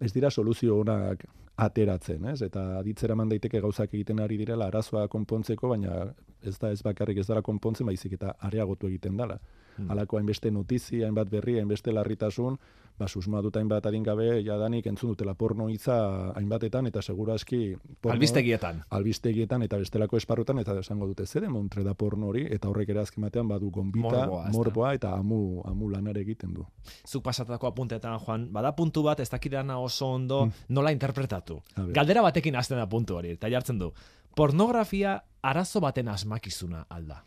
ez 0.00 0.12
dira 0.12 0.30
soluzio 0.30 0.80
onak 0.80 1.24
ateratzen, 1.56 2.24
ez? 2.32 2.40
Eta 2.44 2.64
aditzera 2.78 3.16
eman 3.16 3.30
daiteke 3.32 3.60
gauzak 3.64 3.94
egiten 3.94 4.20
ari 4.20 4.36
direla 4.36 4.68
arazoa 4.68 5.06
konpontzeko, 5.08 5.70
baina 5.72 6.02
ez 6.42 6.58
da 6.58 6.70
ez 6.72 6.82
bakarrik 6.84 7.22
ez 7.22 7.26
dara 7.26 7.42
konpontzen, 7.42 7.86
baizik 7.88 8.18
eta 8.18 8.34
areagotu 8.48 8.90
egiten 8.90 9.16
dala. 9.16 9.38
Hmm. 9.76 9.90
Halako 9.90 10.18
hainbeste 10.18 10.50
notizia, 10.50 11.06
hainbat 11.06 11.30
berri, 11.30 11.58
hainbeste 11.58 11.92
larritasun, 11.92 12.58
ba 12.98 13.08
susmoa 13.08 13.42
dut 13.44 13.56
hainbat 13.56 13.86
adingabe 13.86 14.42
jadanik 14.44 14.86
entzun 14.88 15.12
dutela 15.12 15.34
porno 15.34 15.68
hitza 15.68 15.96
hainbatetan 16.36 16.86
eta 16.88 17.02
seguru 17.02 17.34
aski 17.34 17.76
porno, 18.00 18.14
Albistegietan. 18.14 18.82
albistegietan 18.90 19.62
eta 19.62 19.76
bestelako 19.76 20.16
esparrutan 20.16 20.58
eta 20.58 20.78
esango 20.80 21.06
dute 21.06 21.26
zer 21.26 21.48
montre 21.50 21.84
da 21.84 21.94
porno 21.94 22.28
hori 22.28 22.46
eta 22.50 22.68
horrek 22.68 22.88
ere 22.94 23.00
azken 23.00 23.22
batean 23.22 23.48
badu 23.48 23.70
gonbita, 23.70 24.26
Morboa, 24.26 24.48
morboa 24.52 24.94
eta 24.94 25.12
amu 25.12 25.60
amu 25.64 25.90
lanare 25.90 26.20
egiten 26.24 26.54
du. 26.54 26.64
Zuk 27.06 27.22
pasatako 27.22 27.66
apuntetan, 27.66 28.18
Juan, 28.18 28.48
bada 28.52 28.72
puntu 28.72 29.02
bat, 29.02 29.20
ez 29.20 29.28
dakidana 29.30 29.78
oso 29.78 30.08
ondo 30.14 30.48
nola 30.68 30.92
interpretatu. 30.92 31.60
Galdera 31.92 32.22
batekin 32.22 32.56
hasten 32.56 32.78
da 32.78 32.88
puntu 32.88 33.16
hori, 33.16 33.36
eta 33.36 33.50
jartzen 33.52 33.78
du. 33.78 33.92
Pornografia 34.34 35.22
arazo 35.42 35.80
baten 35.80 36.08
asmakizuna 36.08 36.86
alda. 36.88 37.24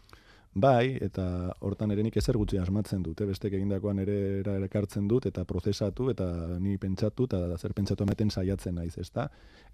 Bai, 0.55 0.97
eta 0.97 1.53
hortan 1.61 1.91
ere 1.93 2.01
nik 2.01 2.15
ezer 2.17 2.33
gutxi 2.33 2.57
asmatzen 2.57 3.03
dut, 3.05 3.19
eh? 3.21 3.25
bestek 3.29 3.53
egindakoan 3.53 3.99
ere 4.01 4.39
era 4.39 4.55
ekartzen 4.65 5.05
dut, 5.07 5.27
eta 5.29 5.43
prozesatu, 5.45 6.07
eta 6.09 6.25
ni 6.59 6.73
pentsatu, 6.81 7.27
eta 7.29 7.55
zer 7.59 7.75
pentsatu 7.77 8.03
ematen 8.03 8.31
saiatzen 8.31 8.73
naiz, 8.75 8.97
ezta? 8.97 9.27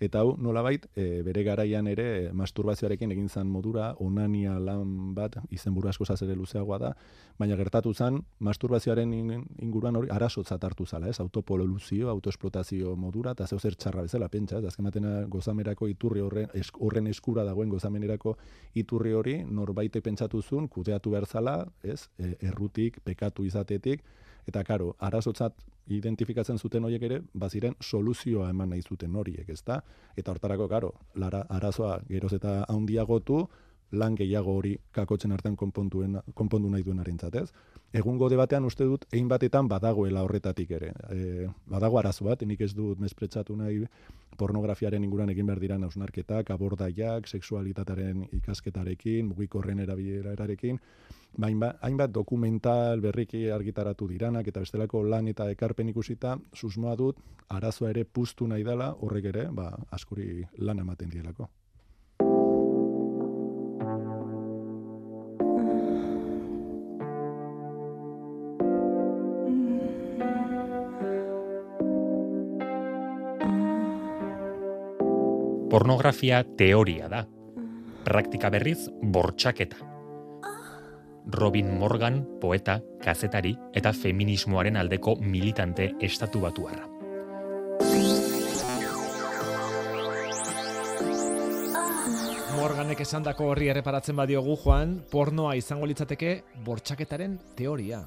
Eta 0.03 0.19
hau, 0.19 0.33
nolabait, 0.35 0.85
e, 0.93 1.21
bere 1.23 1.45
garaian 1.47 1.87
ere 1.87 2.33
masturbazioarekin 2.35 3.13
egin 3.15 3.29
zan 3.29 3.47
modura, 3.47 3.93
onania 4.03 4.57
lan 4.59 5.13
bat, 5.15 5.37
izenburu 5.49 5.87
asko 5.87 6.03
ere 6.11 6.35
luzeagoa 6.35 6.77
da, 6.77 6.91
baina 7.39 7.55
gertatu 7.55 7.93
zan, 7.93 8.19
masturbazioaren 8.39 9.13
in- 9.13 9.45
inguruan 9.63 9.95
hori 9.95 10.09
arazotzat 10.11 10.61
hartu 10.61 10.85
zala, 10.85 11.07
ez? 11.07 11.21
Autopololuzio, 11.21 12.09
autoesplotazio 12.09 12.97
modura, 12.97 13.31
eta 13.31 13.47
zeu 13.47 13.59
zer 13.59 13.75
txarra 13.75 14.01
bezala 14.01 14.27
pentsa, 14.27 14.59
ez? 14.59 14.65
Azken 14.65 14.85
batena 14.91 15.23
gozamerako 15.23 15.87
iturri 15.87 16.19
horren, 16.19 16.49
horren 16.79 17.07
eskura 17.07 17.45
dagoen 17.45 17.69
gozamenerako 17.69 18.37
iturri 18.73 19.13
hori, 19.13 19.39
norbaitek 19.45 20.03
pentsatu 20.03 20.41
zuen, 20.41 20.64
kudeatu 20.67 21.11
behar 21.11 21.25
zala, 21.25 21.55
ez? 21.83 22.07
E, 22.17 22.35
errutik, 22.41 22.99
pekatu 23.03 23.45
izatetik, 23.45 24.03
eta 24.47 24.63
karo, 24.63 24.93
arazotzat 24.99 25.53
identifikatzen 25.87 26.57
zuten 26.57 26.85
horiek 26.85 27.03
ere, 27.05 27.19
baziren 27.33 27.75
soluzioa 27.81 28.49
eman 28.49 28.71
nahi 28.73 28.81
zuten 28.81 29.15
horiek, 29.15 29.49
ezta? 29.49 29.81
Eta 30.17 30.33
hortarako, 30.33 30.67
karo, 30.67 30.91
lara, 31.15 31.45
arazoa 31.49 31.99
geroz 32.09 32.33
eta 32.33 32.63
handiagotu, 32.69 33.45
lan 33.91 34.15
gehiago 34.15 34.55
hori 34.57 34.75
kakotzen 34.91 35.31
artean 35.31 35.55
konpontuen, 35.55 36.19
konpondu 36.33 36.69
nahi 36.69 36.83
duen 36.83 36.99
ez? 36.99 37.51
Egungo 37.93 38.29
debatean 38.29 38.65
uste 38.65 38.83
dut, 38.83 39.05
egin 39.11 39.27
batetan 39.27 39.67
badagoela 39.67 40.23
horretatik 40.23 40.71
ere. 40.71 40.93
E, 41.09 41.47
badago 41.65 41.99
arazo 41.99 42.25
bat, 42.25 42.41
nik 42.41 42.61
ez 42.61 42.73
dut 42.73 42.99
mespretsatu 42.99 43.55
nahi 43.55 43.85
pornografiaren 44.37 45.03
inguruan 45.03 45.29
egin 45.29 45.45
behar 45.45 45.59
diran 45.59 45.83
hausnarketak, 45.83 46.49
abordaiak, 46.51 47.27
sexualitatearen 47.27 48.27
ikasketarekin, 48.31 49.27
mugikorren 49.27 49.79
erabilerarekin, 49.79 50.79
Baina, 51.35 51.73
hainbat 51.83 52.13
dokumental 52.15 53.01
berriki 53.03 53.49
argitaratu 53.51 54.07
diranak 54.07 54.47
eta 54.47 54.61
bestelako 54.63 55.01
lan 55.03 55.27
eta 55.27 55.49
ekarpen 55.51 55.91
ikusita, 55.91 56.37
susmoa 56.55 56.95
dut, 56.95 57.19
arazoa 57.51 57.89
ere 57.91 58.05
puztu 58.05 58.47
nahi 58.47 58.63
dela, 58.63 58.93
horrek 59.01 59.27
ere, 59.33 59.45
ba, 59.51 59.67
askori 59.91 60.45
lan 60.63 60.79
ematen 60.79 61.11
dielako. 61.11 61.49
Pornografia 75.75 76.37
teoria 76.55 77.09
da. 77.11 77.25
Praktika 78.05 78.47
berriz 78.47 78.85
bortxaketa. 79.11 79.75
Robin 81.35 81.73
Morgan, 81.75 82.21
poeta, 82.39 82.77
kazetari 83.03 83.51
eta 83.75 83.91
feminismoaren 83.91 84.79
aldeko 84.79 85.17
militante 85.19 85.89
estatu 85.99 86.39
batuarra. 86.45 86.87
Morganek 92.55 93.03
esandako 93.03 93.51
horri 93.51 93.67
erreparatzen 93.75 94.15
badiogu, 94.15 94.55
Juan, 94.63 95.01
pornoa 95.11 95.57
izango 95.59 95.91
litzateke 95.91 96.37
bortxaketaren 96.63 97.35
teoria. 97.59 98.05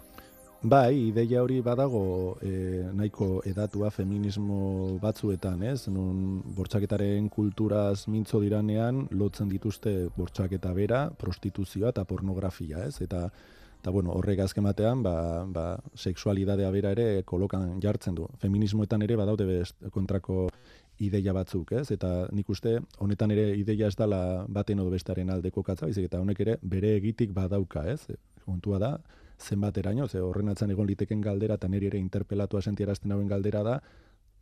Bai, 0.60 1.10
ideia 1.14 1.38
hori 1.44 1.60
badago 1.62 2.36
e, 2.42 2.82
nahiko 2.90 3.44
edatua 3.46 3.92
feminismo 3.94 4.98
batzuetan, 4.98 5.62
ez? 5.62 5.86
Nun 5.86 6.40
bortxaketaren 6.56 7.28
kulturaz 7.30 8.08
mintzo 8.10 8.40
diranean 8.42 9.04
lotzen 9.12 9.48
dituzte 9.48 10.08
bortxaketa 10.16 10.72
bera, 10.74 11.04
prostituzioa 11.14 11.92
eta 11.94 12.02
pornografia, 12.04 12.82
ez? 12.88 12.98
Eta 13.06 13.28
eta 13.78 13.92
bueno, 13.94 14.10
horrek 14.18 14.40
azken 14.42 14.66
batean, 14.66 15.04
ba, 15.06 15.44
ba, 15.46 15.78
sexualidadea 15.94 16.72
bera 16.74 16.90
ere 16.90 17.22
kolokan 17.22 17.78
jartzen 17.80 18.16
du. 18.18 18.26
Feminismoetan 18.42 19.06
ere 19.06 19.14
badaude 19.14 19.46
best, 19.46 19.78
kontrako 19.94 20.48
ideia 20.98 21.32
batzuk, 21.32 21.70
ez? 21.78 21.92
Eta 21.94 22.26
nik 22.34 22.50
uste 22.50 22.80
honetan 22.98 23.30
ere 23.30 23.52
ideia 23.54 23.86
ez 23.86 23.94
dala 23.94 24.44
baten 24.48 24.82
edo 24.82 24.90
bestaren 24.90 25.30
aldeko 25.30 25.62
katza, 25.62 25.86
baizik 25.86 26.10
eta 26.10 26.18
honek 26.18 26.42
ere 26.42 26.58
bere 26.62 26.96
egitik 26.96 27.30
badauka, 27.30 27.86
ez? 27.86 28.18
Kontua 28.42 28.82
da, 28.82 28.92
zenbateraino, 29.38 30.08
ze 30.08 30.20
horren 30.20 30.48
atzan 30.48 30.70
egon 30.74 30.86
liteken 30.86 31.20
galdera, 31.20 31.56
eta 31.60 31.68
niri 31.68 31.86
ere 31.90 31.98
interpelatua 31.98 32.62
sentiarazten 32.62 33.12
hauen 33.12 33.28
galdera 33.28 33.62
da, 33.62 33.78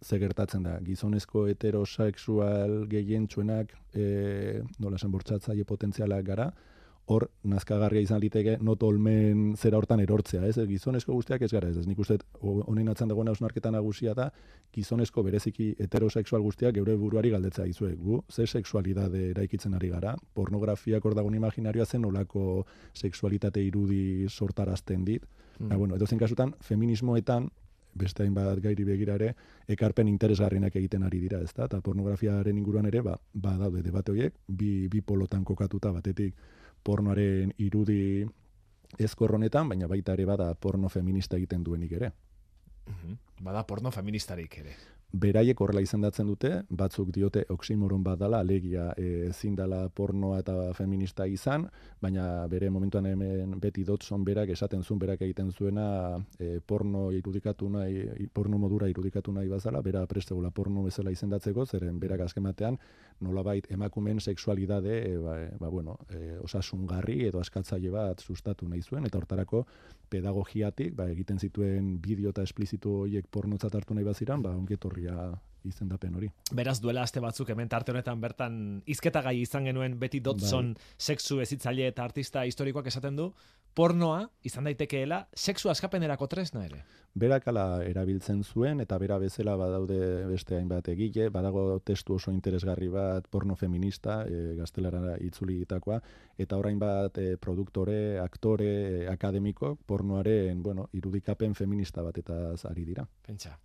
ze 0.02 0.18
gertatzen 0.18 0.62
da, 0.62 0.78
gizonezko 0.85 1.46
heterosexual 1.50 2.87
gehientsuenak, 2.88 3.72
e, 3.94 4.62
nola 4.78 4.96
esan 5.00 5.12
bortzatzaile 5.12 5.64
potentzialak 5.64 6.24
gara, 6.24 6.50
hor 7.06 7.28
nazkagarria 7.46 8.02
izan 8.02 8.20
liteke 8.20 8.56
not 8.60 8.82
olmen 8.82 9.54
zera 9.56 9.78
hortan 9.78 10.00
erortzea, 10.02 10.42
ez? 10.46 10.56
Gizonezko 10.68 11.14
guztiak 11.14 11.42
ez 11.46 11.50
gara, 11.52 11.68
ez, 11.70 11.76
ez 11.78 11.86
nik 11.86 11.98
uste 12.02 12.18
honen 12.42 12.88
atzan 12.90 13.12
dagoen 13.12 13.30
hausnarketa 13.30 13.70
nagusia 13.70 14.14
da, 14.14 14.30
gizonezko 14.74 15.22
bereziki 15.22 15.72
heterosexual 15.78 16.42
guztiak 16.42 16.74
geure 16.74 16.96
buruari 16.98 17.30
galdetzea 17.30 17.66
izue, 17.70 17.94
gu, 17.94 18.22
ze 18.30 18.46
sexualidade 18.46 19.30
eraikitzen 19.30 19.74
ari 19.78 19.92
gara, 19.94 20.16
pornografiak 20.34 21.04
hor 21.04 21.14
dagoen 21.14 21.38
imaginarioa 21.38 21.86
zen 21.86 22.04
olako 22.04 22.66
sexualitate 22.94 23.62
irudi 23.62 24.26
sortarazten 24.28 25.04
dit, 25.04 25.24
Mm. 25.58 25.72
mm. 25.72 25.78
bueno, 25.78 25.96
edozein 25.96 26.18
kasutan, 26.18 26.54
feminismoetan, 26.60 27.48
beste 27.96 28.22
hainbat 28.22 28.60
gairi 28.60 28.84
begira 28.84 29.14
ere, 29.16 29.30
ekarpen 29.72 30.08
interesgarrienak 30.10 30.76
egiten 30.76 31.06
ari 31.06 31.20
dira, 31.22 31.40
ezta? 31.40 31.64
Eta 31.64 31.80
pornografiaren 31.80 32.58
inguruan 32.58 32.86
ere, 32.90 33.00
ba, 33.02 33.16
ba 33.32 33.56
daude 33.56 33.82
debate 33.82 34.12
horiek, 34.12 34.36
bi, 34.46 34.88
bi 34.92 35.00
polotan 35.00 35.44
kokatuta 35.44 35.92
batetik 35.94 36.36
pornoaren 36.87 37.53
irudi 37.59 38.27
ezkor 39.03 39.35
honetan, 39.37 39.68
baina 39.68 39.88
baita 39.90 40.14
ere 40.14 40.27
bada 40.29 40.53
porno 40.55 40.88
feminista 40.88 41.37
egiten 41.40 41.64
duenik 41.66 41.96
ere. 41.99 42.12
Mhm. 42.87 43.16
Bada 43.42 43.66
porno 43.66 43.90
feministarik 43.90 44.59
ere. 44.62 44.77
Beraiek 45.16 45.61
horrela 45.62 45.81
izendatzen 45.81 46.27
dute, 46.27 46.49
batzuk 46.68 47.12
diote 47.14 47.44
oksimoron 47.55 48.03
badala, 48.05 48.40
alegia 48.42 48.88
e, 48.99 49.29
ezin 49.29 49.55
dala 49.57 49.87
pornoa 49.88 50.40
eta 50.42 50.55
feminista 50.75 51.29
izan, 51.31 51.68
baina 52.03 52.46
bere 52.51 52.68
momentuan 52.75 53.07
hemen 53.07 53.55
beti 53.62 53.85
Dodson 53.87 54.25
berak 54.27 54.51
esaten 54.53 54.83
zuen 54.83 54.99
berak 54.99 55.22
egiten 55.22 55.53
zuena 55.53 55.87
e, 56.38 56.59
porno 56.61 57.07
irudikatu 57.14 57.70
nahi, 57.70 58.29
porno 58.35 58.59
modura 58.59 58.90
irudikatu 58.90 59.33
nahi 59.33 59.49
bazala, 59.49 59.81
bera 59.81 60.05
prestegula 60.11 60.51
porno 60.51 60.83
bezala 60.83 61.14
izendatzeko, 61.14 61.64
zeren 61.66 62.01
berak 62.03 62.27
azken 62.27 62.51
batean 62.51 62.79
nolabait 63.20 63.66
emakumen 63.72 64.20
sexualidade 64.20 64.96
e, 65.09 65.16
ba, 65.18 65.38
e, 65.40 65.50
ba, 65.59 65.68
bueno, 65.68 65.98
e, 66.11 66.37
osasungarri 66.44 67.26
edo 67.31 67.40
askatzaile 67.40 67.90
bat 67.90 68.20
sustatu 68.20 68.68
nahi 68.68 68.83
zuen 68.83 69.07
eta 69.09 69.18
hortarako 69.18 69.64
pedagogiatik 70.11 70.94
ba, 70.96 71.09
egiten 71.12 71.38
zituen 71.38 71.96
bideo 72.02 72.35
eta 72.35 72.44
esplizitu 72.46 73.02
horiek 73.02 73.29
pornotzat 73.31 73.74
hartu 73.74 73.94
nahi 73.94 74.07
baziran, 74.07 74.42
ba, 74.42 74.55
ongetorria 74.57 75.31
izendapen 75.66 76.14
hori. 76.18 76.31
Beraz 76.55 76.79
duela 76.83 77.02
aste 77.07 77.20
batzuk 77.22 77.50
hemen 77.50 77.68
tarte 77.68 77.92
honetan 77.92 78.20
bertan 78.22 78.59
hizketagai 78.87 79.35
izan 79.40 79.66
genuen 79.66 79.98
Betty 79.98 80.20
Dodson 80.22 80.72
bai. 80.74 80.90
sexu 81.09 81.40
ezitzaile 81.42 81.88
eta 81.90 82.05
artista 82.05 82.44
historikoak 82.46 82.87
esaten 82.92 83.18
du 83.18 83.31
pornoa 83.76 84.22
izan 84.48 84.64
daitekeela 84.64 85.26
sexu 85.36 85.68
askapenerako 85.68 86.26
tresna 86.32 86.64
ere. 86.64 86.80
Berak 87.16 87.46
ala 87.52 87.64
erabiltzen 87.84 88.42
zuen 88.44 88.80
eta 88.84 88.98
bera 89.00 89.18
bezala 89.20 89.56
badaude 89.56 89.98
beste 90.28 90.56
hainbat 90.56 90.88
egile, 90.92 91.28
badago 91.32 91.64
testu 91.84 92.16
oso 92.16 92.32
interesgarri 92.32 92.88
bat 92.92 93.28
porno 93.32 93.56
feminista 93.56 94.22
e, 94.28 94.54
gaztelara 94.58 95.16
itzuli 95.24 95.58
ditakoa, 95.62 96.00
eta 96.38 96.60
orain 96.60 96.80
bat 96.80 97.20
e, 97.20 97.36
produktore, 97.40 98.18
aktore, 98.20 98.72
e, 99.02 99.02
akademiko 99.12 99.76
pornoaren 99.86 100.62
bueno, 100.62 100.88
irudikapen 100.96 101.54
feminista 101.54 102.04
bat 102.04 102.24
eta 102.24 102.40
ari 102.72 102.84
dira. 102.84 103.08
Pentsa. 103.26 103.56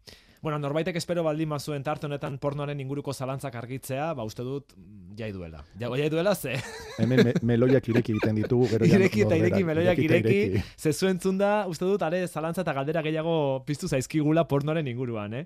Bueno, 0.42 0.58
norbaitek 0.58 0.96
espero 0.98 1.22
baldin 1.22 1.52
mazuen 1.52 1.84
tarte 1.86 2.08
honetan 2.08 2.40
pornoaren 2.42 2.80
inguruko 2.82 3.14
zalantzak 3.14 3.54
argitzea, 3.60 4.08
ba 4.18 4.24
uste 4.26 4.42
dut 4.42 4.74
mm, 4.74 5.12
jai 5.20 5.30
duela. 5.36 5.60
Ja, 5.78 5.92
jai 5.94 6.08
duela 6.10 6.34
ze. 6.34 6.56
Hemen 6.98 7.22
me, 7.28 7.34
meloiak 7.46 7.92
ireki 7.94 8.16
egiten 8.16 8.40
ditugu, 8.42 8.72
gero 8.72 8.88
ireki 8.90 9.22
eta 9.28 9.38
ireki 9.38 9.62
meloiak 9.68 10.02
ireki. 10.02 10.64
Ze 10.82 10.94
zuen 10.94 11.22
zunda, 11.22 11.68
uste 11.70 11.86
dut 11.86 12.02
are 12.08 12.24
zalantza 12.28 12.66
eta 12.66 12.74
galdera 12.74 13.06
gehiago 13.06 13.36
piztu 13.68 13.88
zaizkigula 13.88 14.48
pornoaren 14.50 14.90
inguruan, 14.90 15.38
eh? 15.44 15.46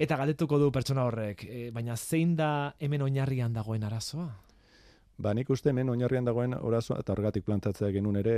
Eta 0.00 0.16
galdetuko 0.16 0.56
du 0.58 0.70
pertsona 0.72 1.04
horrek, 1.04 1.44
e, 1.44 1.68
baina 1.70 1.98
zein 2.00 2.32
da 2.36 2.72
hemen 2.80 3.04
oinarrian 3.04 3.52
dagoen 3.52 3.84
arazoa? 3.84 4.30
Ba, 5.22 5.30
nik 5.38 5.52
uste 5.54 5.70
hemen 5.70 5.86
oinarrian 5.92 6.26
dagoen 6.26 6.54
orazo 6.66 6.96
eta 6.98 7.12
horregatik 7.12 7.44
plantatzea 7.46 7.92
genuen 7.94 8.16
ere 8.18 8.32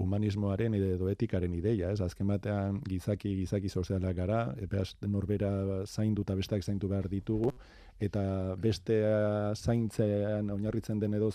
humanismoaren 0.00 0.72
edo 0.78 1.10
etikaren 1.12 1.52
ideia, 1.52 1.90
ez? 1.92 2.00
Azken 2.00 2.30
batean 2.32 2.78
gizaki 2.86 3.34
gizaki 3.42 3.68
sozialak 3.68 4.16
gara, 4.16 4.38
epeaz 4.64 4.94
norbera 5.04 5.50
zaindu 5.84 6.24
eta 6.24 6.38
besteak 6.38 6.64
zaindu 6.64 6.88
behar 6.88 7.10
ditugu, 7.12 7.52
eta 8.00 8.22
beste 8.56 8.96
zaintzean 9.52 10.48
oinarritzen 10.54 11.02
den 11.02 11.18
edo, 11.18 11.28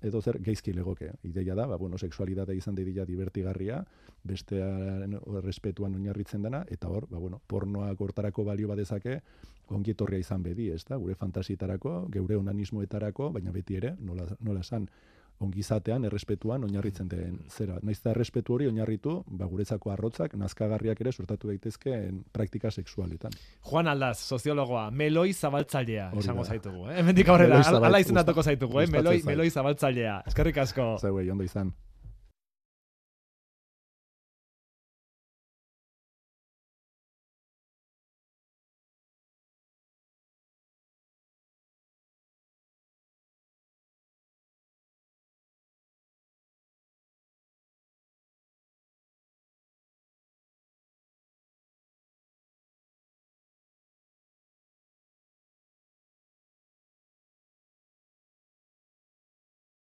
edo 0.00 0.22
zer 0.22 0.38
geizki 0.38 0.76
legoke. 0.76 1.10
Ideia 1.26 1.58
da, 1.58 1.66
ba, 1.66 1.80
bueno, 1.80 1.98
seksualidadea 1.98 2.54
izan 2.54 2.78
dira 2.78 3.08
divertigarria, 3.08 3.82
bestearen 4.22 5.18
respetuan 5.42 5.98
oinarritzen 5.98 6.46
dena, 6.46 6.62
eta 6.70 6.86
hor, 6.86 7.10
ba, 7.10 7.18
bueno, 7.18 7.42
pornoa 7.50 7.90
gortarako 7.98 8.46
balio 8.46 8.70
badezake, 8.70 9.18
ongietorria 9.70 10.18
izan 10.18 10.42
bedi, 10.42 10.68
ez 10.70 10.84
da, 10.88 10.96
gure 10.96 11.14
fantasietarako, 11.14 12.08
geure 12.12 12.36
onanismoetarako, 12.36 13.30
baina 13.32 13.52
beti 13.52 13.76
ere, 13.78 13.94
nola, 14.00 14.26
nola 14.40 14.60
esan, 14.60 14.88
ongizatean, 15.42 16.04
errespetuan, 16.06 16.64
oinarritzen 16.64 17.08
den 17.10 17.38
zera. 17.50 17.78
Naiz 17.82 17.98
da 18.04 18.12
errespetu 18.12 18.54
hori 18.54 18.68
oinarritu, 18.70 19.16
ba, 19.26 19.48
guretzako 19.50 19.90
arrotzak, 19.90 20.36
nazkagarriak 20.38 21.00
ere 21.02 21.12
sortatu 21.12 21.50
daitezkeen 21.50 22.22
praktika 22.32 22.70
sexualetan. 22.70 23.34
Juan 23.70 23.90
Aldaz, 23.90 24.18
soziologoa, 24.22 24.88
meloi 24.90 25.32
zabaltzailea, 25.32 26.10
esango 26.22 26.44
zaitugu. 26.44 26.88
Eh? 26.90 26.98
Hemendik 27.00 27.32
aurrera, 27.32 27.62
ala 27.80 28.02
izendatuko 28.04 28.42
zaitugu, 28.42 28.84
eh? 28.84 28.90
meloi, 28.92 29.18
meloi 29.26 29.50
zabaltzailea. 29.50 30.20
Eskerrik 30.30 30.62
asko. 30.62 30.92
Zauei, 31.02 31.28
ondo 31.30 31.48
izan. 31.48 31.74